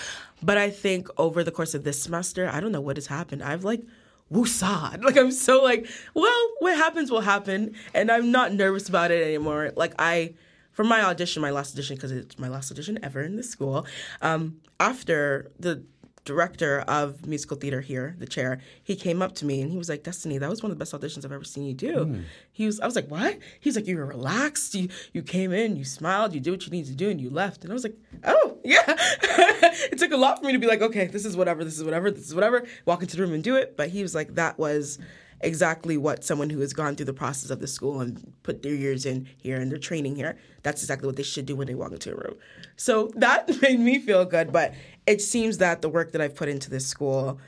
[0.41, 3.43] But I think over the course of this semester, I don't know what has happened.
[3.43, 3.81] I've like
[4.29, 5.01] woosad.
[5.05, 9.23] Like I'm so like, well, what happens will happen, and I'm not nervous about it
[9.23, 9.71] anymore.
[9.77, 10.33] Like I,
[10.73, 13.87] for my audition, my last audition because it's my last audition ever in this school.
[14.21, 15.85] Um, after the
[16.25, 19.89] director of musical theater here, the chair, he came up to me and he was
[19.89, 22.05] like, Destiny, that was one of the best auditions I've ever seen you do.
[22.05, 22.21] Hmm.
[22.51, 23.37] He was I was like, What?
[23.59, 26.71] He's like, You were relaxed, you you came in, you smiled, you did what you
[26.71, 27.63] needed to do, and you left.
[27.63, 28.83] And I was like, Oh, yeah.
[28.87, 31.83] it took a lot for me to be like, okay, this is whatever, this is
[31.83, 33.75] whatever, this is whatever, walk into the room and do it.
[33.75, 34.99] But he was like, that was
[35.41, 38.73] exactly what someone who has gone through the process of the school and put their
[38.73, 41.75] years in here and their training here, that's exactly what they should do when they
[41.75, 42.35] walk into a room.
[42.77, 44.51] So that made me feel good.
[44.51, 44.73] But
[45.05, 47.39] it seems that the work that I've put into this school,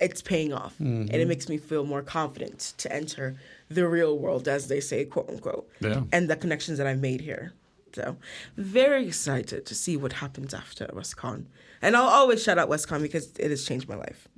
[0.00, 0.78] it's paying off.
[0.80, 3.36] And it makes me feel more confident to enter
[3.70, 5.68] the real world, as they say, quote unquote.
[5.80, 6.02] Yeah.
[6.12, 7.52] And the connections that I've made here.
[7.94, 8.16] So
[8.56, 11.46] very excited to see what happens after WestConn.
[11.82, 14.28] And I'll always shout out WestConn because it has changed my life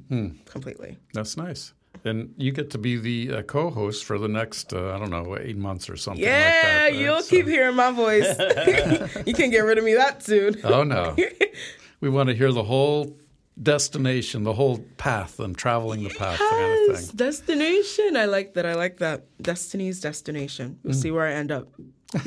[0.46, 0.98] completely.
[1.14, 1.72] That's nice.
[2.04, 5.36] And you get to be the uh, co-host for the next, uh, I don't know,
[5.38, 6.82] eight months or something like Yeah, that.
[6.84, 6.94] right?
[6.94, 8.26] you'll So- keep hearing my voice.
[9.26, 10.56] you can't get rid of me that soon.
[10.64, 11.14] Oh no,
[12.00, 13.16] we want to hear the whole
[13.62, 17.16] destination, the whole path, and traveling the path, kind of Yes, thing.
[17.16, 18.16] destination.
[18.16, 18.64] I like that.
[18.66, 19.24] I like that.
[19.42, 20.78] Destiny's destination.
[20.82, 21.02] We'll Mm.
[21.02, 21.68] see where I end up.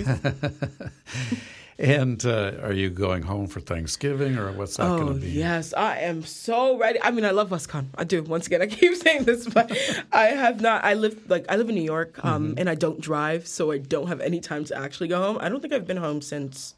[1.79, 5.27] And uh, are you going home for Thanksgiving, or what's that going Oh to be?
[5.31, 7.01] yes, I am so ready.
[7.01, 7.87] I mean, I love WestConn.
[7.97, 8.21] I do.
[8.21, 9.71] Once again, I keep saying this, but
[10.11, 10.85] I have not.
[10.85, 12.59] I live like I live in New York, um, Mm-hmm.
[12.59, 15.39] and I don't drive, so I don't have any time to actually go home.
[15.41, 16.75] I don't think I've been home since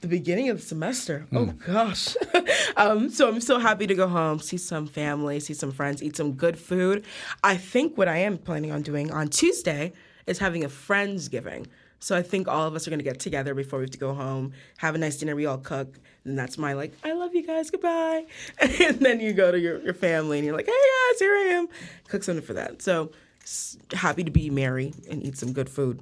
[0.00, 1.26] the beginning of the semester.
[1.32, 2.16] Oh gosh.
[2.76, 6.16] um, so I'm so happy to go home, see some family, see some friends, eat
[6.16, 7.04] some good food.
[7.42, 9.92] I think what I am planning on doing on Tuesday
[10.26, 11.66] is having a friendsgiving.
[12.00, 14.14] So I think all of us are gonna get together before we have to go
[14.14, 17.44] home, have a nice dinner, we all cook, and that's my like, I love you
[17.44, 18.26] guys, goodbye.
[18.60, 20.72] And then you go to your, your family and you're like, hey
[21.10, 21.68] guys, here I am.
[22.06, 22.82] Cook something for that.
[22.82, 23.10] So
[23.92, 26.00] happy to be merry and eat some good food.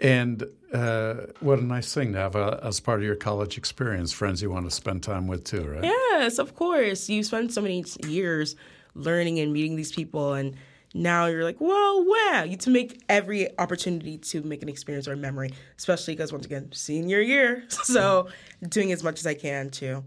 [0.00, 4.12] And uh, what a nice thing to have uh, as part of your college experience,
[4.12, 5.84] friends you want to spend time with too, right?
[5.84, 7.08] Yes, of course.
[7.08, 8.56] You spend so many years
[8.94, 10.56] learning and meeting these people, and
[10.94, 15.12] now you're like, well, wow, you to make every opportunity to make an experience or
[15.12, 17.64] a memory, especially because once again, senior year.
[17.70, 18.28] So
[18.68, 20.02] doing as much as I can to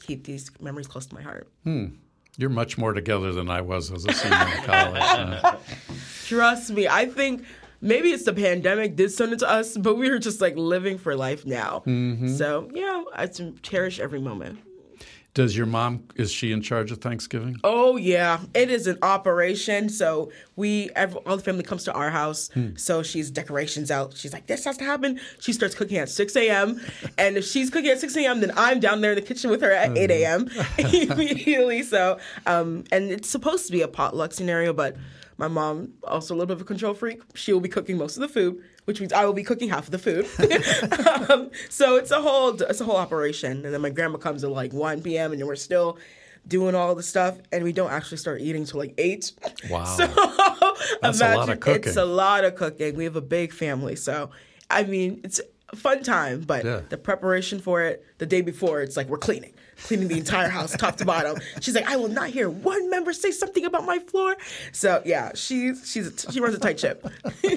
[0.00, 1.48] keep these memories close to my heart.
[2.36, 5.58] You're much more together than I was as a senior in college.
[6.26, 7.44] Trust me, I think
[7.80, 11.14] maybe it's the pandemic did something to us, but we were just like living for
[11.16, 11.82] life now.
[12.36, 13.26] So yeah, I
[13.62, 14.60] cherish every moment.
[15.34, 17.56] does your mom is she in charge of Thanksgiving?
[17.62, 19.88] Oh yeah, it is an operation.
[19.88, 22.50] So we, every, all the family comes to our house.
[22.76, 24.16] So she's decorations out.
[24.16, 25.20] She's like, this has to happen.
[25.38, 26.80] She starts cooking at six a.m.
[27.18, 29.60] and if she's cooking at six a.m., then I'm down there in the kitchen with
[29.62, 30.48] her at eight a.m.
[30.78, 31.84] immediately.
[31.84, 34.96] So, um, and it's supposed to be a potluck scenario, but
[35.38, 37.22] my mom also a little bit of a control freak.
[37.34, 39.84] She will be cooking most of the food, which means I will be cooking half
[39.86, 40.26] of the food.
[41.30, 43.64] um, so it's a whole it's a whole operation.
[43.64, 45.32] And then my grandma comes at like one p.m.
[45.32, 45.98] and we're still
[46.46, 49.32] doing all the stuff, and we don't actually start eating till like eight.
[49.70, 49.84] Wow.
[50.78, 51.82] So That's a lot of imagine cooking.
[51.88, 52.94] it's a lot of cooking.
[52.96, 54.30] We have a big family, so
[54.70, 56.40] I mean it's a fun time.
[56.42, 56.80] But Yeah.
[56.88, 59.52] the preparation for it, the day before, it's like we're cleaning,
[59.84, 61.38] cleaning the entire house top to bottom.
[61.60, 64.36] She's like, I will not hear one member say something about my floor.
[64.72, 67.06] So yeah, she's she's she runs a tight ship.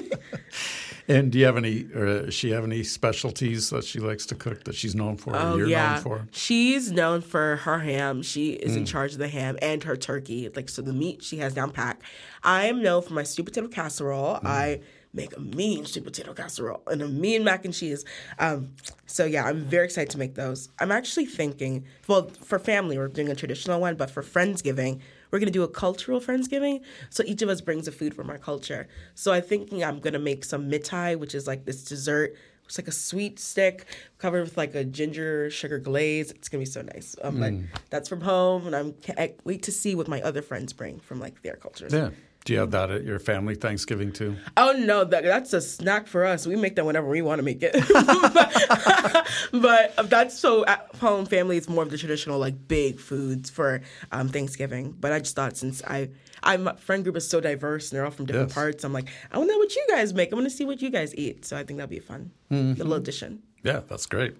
[1.08, 1.84] And do you have any?
[1.96, 5.34] Or does she have any specialties that she likes to cook that she's known for?
[5.36, 6.18] or you're known for?
[6.22, 8.22] Oh, She's known for her ham.
[8.22, 8.76] She is Mm.
[8.78, 10.48] in charge of the ham and her turkey.
[10.54, 12.00] Like so the meat she has down pat.
[12.44, 14.36] I am known for my sweet potato casserole.
[14.36, 14.40] Mm.
[14.44, 14.80] I
[15.14, 18.04] make a mean sweet potato casserole and a mean mac and cheese.
[18.38, 18.74] Um,
[19.06, 20.70] so yeah, I'm very excited to make those.
[20.78, 25.00] I'm actually thinking, well, for family we're doing a traditional one, but for Friendsgiving,
[25.30, 26.82] we're gonna do a cultural Friendsgiving.
[27.10, 28.88] So each of us brings a food from our culture.
[29.14, 32.34] So I'm thinking I'm gonna make some mitai, which is like this dessert.
[32.64, 33.84] It's like a sweet stick
[34.16, 36.30] covered with like a ginger sugar glaze.
[36.30, 37.16] It's gonna be so nice.
[37.22, 37.52] Um, But
[37.90, 41.20] that's from home, and I'm can't wait to see what my other friends bring from
[41.20, 41.92] like their cultures.
[41.92, 42.10] Yeah.
[42.44, 44.36] Do you have that at your family Thanksgiving too?
[44.56, 46.44] Oh no, that, that's a snack for us.
[46.46, 47.72] We make that whenever we want to make it.
[49.52, 53.50] but, but that's so at home family It's more of the traditional like big foods
[53.50, 54.92] for um, Thanksgiving.
[54.98, 56.10] But I just thought since I
[56.42, 58.54] I my friend group is so diverse and they're all from different Yes.
[58.54, 60.32] parts, I'm like I want to know what you guys make.
[60.32, 61.44] I want to see what you guys eat.
[61.44, 62.32] So I think that'd be fun.
[62.50, 63.42] A little addition.
[63.62, 64.34] Yeah, that's great.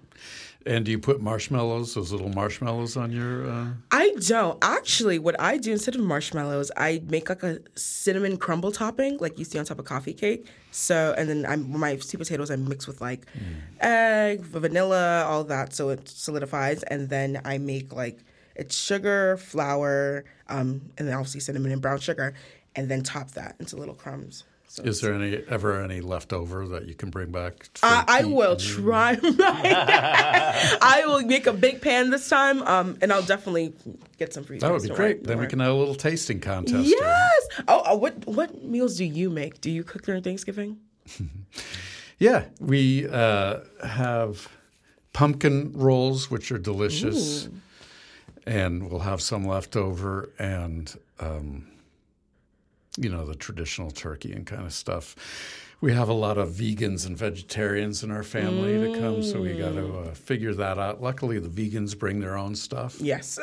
[0.65, 3.49] And do you put marshmallows, those little marshmallows, on your?
[3.49, 3.67] Uh...
[3.91, 5.19] I don't actually.
[5.19, 9.45] What I do instead of marshmallows, I make like a cinnamon crumble topping, like you
[9.45, 10.47] see on top of coffee cake.
[10.71, 13.25] So, and then I'm my sweet potatoes I mix with like
[13.81, 16.83] egg, vanilla, all that, so it solidifies.
[16.83, 18.19] And then I make like
[18.55, 22.33] it's sugar, flour, um, and then obviously cinnamon and brown sugar,
[22.75, 24.45] and then top that into little crumbs.
[24.73, 27.69] So Is there any ever any leftover that you can bring back?
[27.83, 29.11] I, I will try.
[29.21, 33.75] I will make a big pan this time, um, and I'll definitely
[34.17, 34.59] get some for you.
[34.61, 35.25] That would be don't worry, great.
[35.25, 36.87] Then we can have a little tasting contest.
[36.87, 37.47] Yes.
[37.67, 39.61] Oh, uh, what what meals do you make?
[39.61, 40.79] Do you cook during Thanksgiving?
[42.19, 44.47] Yeah, we uh, have
[45.11, 47.49] pumpkin rolls, which are delicious,
[48.47, 51.67] and we'll have some left over, and um,
[52.97, 55.15] you know the traditional turkey and kind of stuff.
[55.81, 59.57] We have a lot of vegans and vegetarians in our family to come, so we
[59.57, 61.01] got to uh, figure that out.
[61.01, 63.37] Luckily, the vegans bring their own stuff, Yes.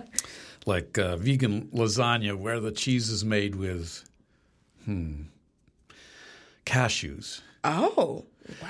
[0.66, 4.02] like uh, vegan lasagna, where the cheese is made with
[4.86, 5.22] hmm,
[6.66, 7.40] cashews.
[7.64, 8.24] oh,
[8.62, 8.68] wow.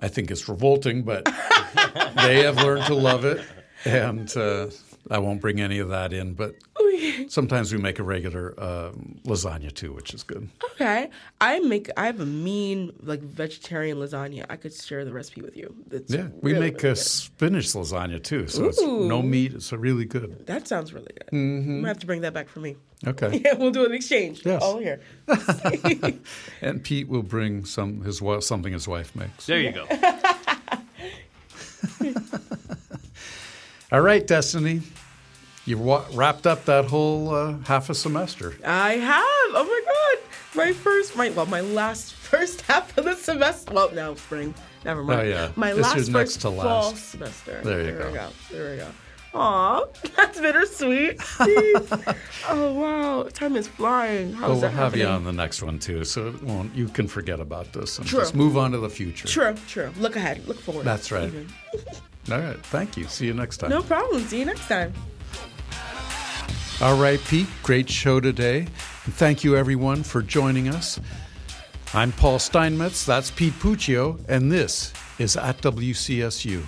[0.00, 1.24] I think it's revolting, but
[2.16, 3.44] they have learned to love it,
[3.84, 4.68] and uh,
[5.10, 6.34] I won't bring any of that in.
[6.34, 6.54] But
[7.28, 10.48] sometimes we make a regular um lasagna too, which is good.
[10.72, 11.10] Okay.
[11.40, 11.90] I make.
[11.96, 14.46] I have a mean like vegetarian lasagna.
[14.48, 15.74] I could share the recipe with you.
[15.90, 16.98] It's Yeah, we really, make really a good.
[16.98, 19.54] spinach lasagna too, so it's no meat.
[19.54, 20.46] It's really good.
[20.46, 21.28] That sounds really good.
[21.32, 22.76] I'm gonna have to bring that back for me.
[23.06, 24.44] Okay, Yeah, we'll do an exchange.
[24.44, 24.60] Yes.
[24.62, 25.00] All here.
[26.62, 29.46] and Pete will bring some his wi- something his wife makes.
[29.46, 29.86] There you go.
[33.90, 34.82] All right, Destiny,
[35.68, 38.54] you wa- wrapped up that whole uh, half a semester.
[38.64, 39.24] I have.
[39.54, 40.24] Oh my god.
[40.66, 41.14] My first.
[41.16, 41.46] My well.
[41.46, 43.72] My last first half of the semester.
[43.74, 44.54] Well, no, spring.
[44.84, 45.20] Never mind.
[45.20, 45.50] Oh, yeah.
[45.56, 46.62] My This last is next first to last.
[46.64, 47.60] fall semester.
[47.62, 48.12] There you we go.
[48.14, 48.28] go.
[48.50, 48.88] There we go.
[49.34, 49.84] Aw,
[50.16, 51.20] that's bittersweet.
[52.48, 54.32] oh wow, time is flying.
[54.32, 56.74] How Well, is we'll that have you on the next one too, so it won't,
[56.74, 58.20] you can forget about this and True.
[58.20, 59.28] just move on to the future.
[59.28, 59.90] True, true.
[59.98, 60.48] Look ahead.
[60.48, 60.86] Look forward.
[60.86, 61.24] That's right.
[61.28, 61.46] Even.
[62.32, 62.56] All right.
[62.66, 63.04] Thank you.
[63.06, 63.68] See you next time.
[63.68, 64.22] No problem.
[64.22, 64.94] See you next time.
[66.80, 67.48] All right, Pete.
[67.64, 68.60] Great show today.
[68.60, 71.00] And thank you, everyone, for joining us.
[71.92, 73.04] I'm Paul Steinmetz.
[73.04, 74.20] That's Pete Puccio.
[74.28, 76.62] And this is at WCSU.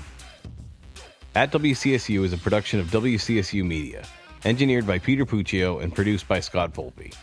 [1.37, 4.05] At WCSU is a production of WCSU Media,
[4.45, 7.15] engineered by Peter Puccio and produced by Scott Volpe.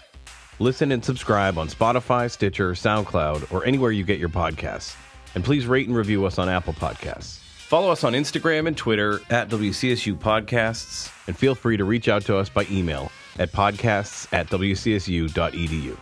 [0.59, 4.95] Listen and subscribe on Spotify, Stitcher, SoundCloud, or anywhere you get your podcasts.
[5.35, 7.39] And please rate and review us on Apple Podcasts.
[7.39, 12.23] Follow us on Instagram and Twitter at WCSU Podcasts, and feel free to reach out
[12.23, 15.97] to us by email at podcasts at wcsu.edu.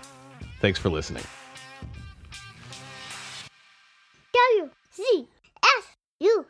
[0.62, 1.24] Thanks for listening.
[4.34, 5.28] W C
[5.64, 5.84] S
[6.20, 6.46] U.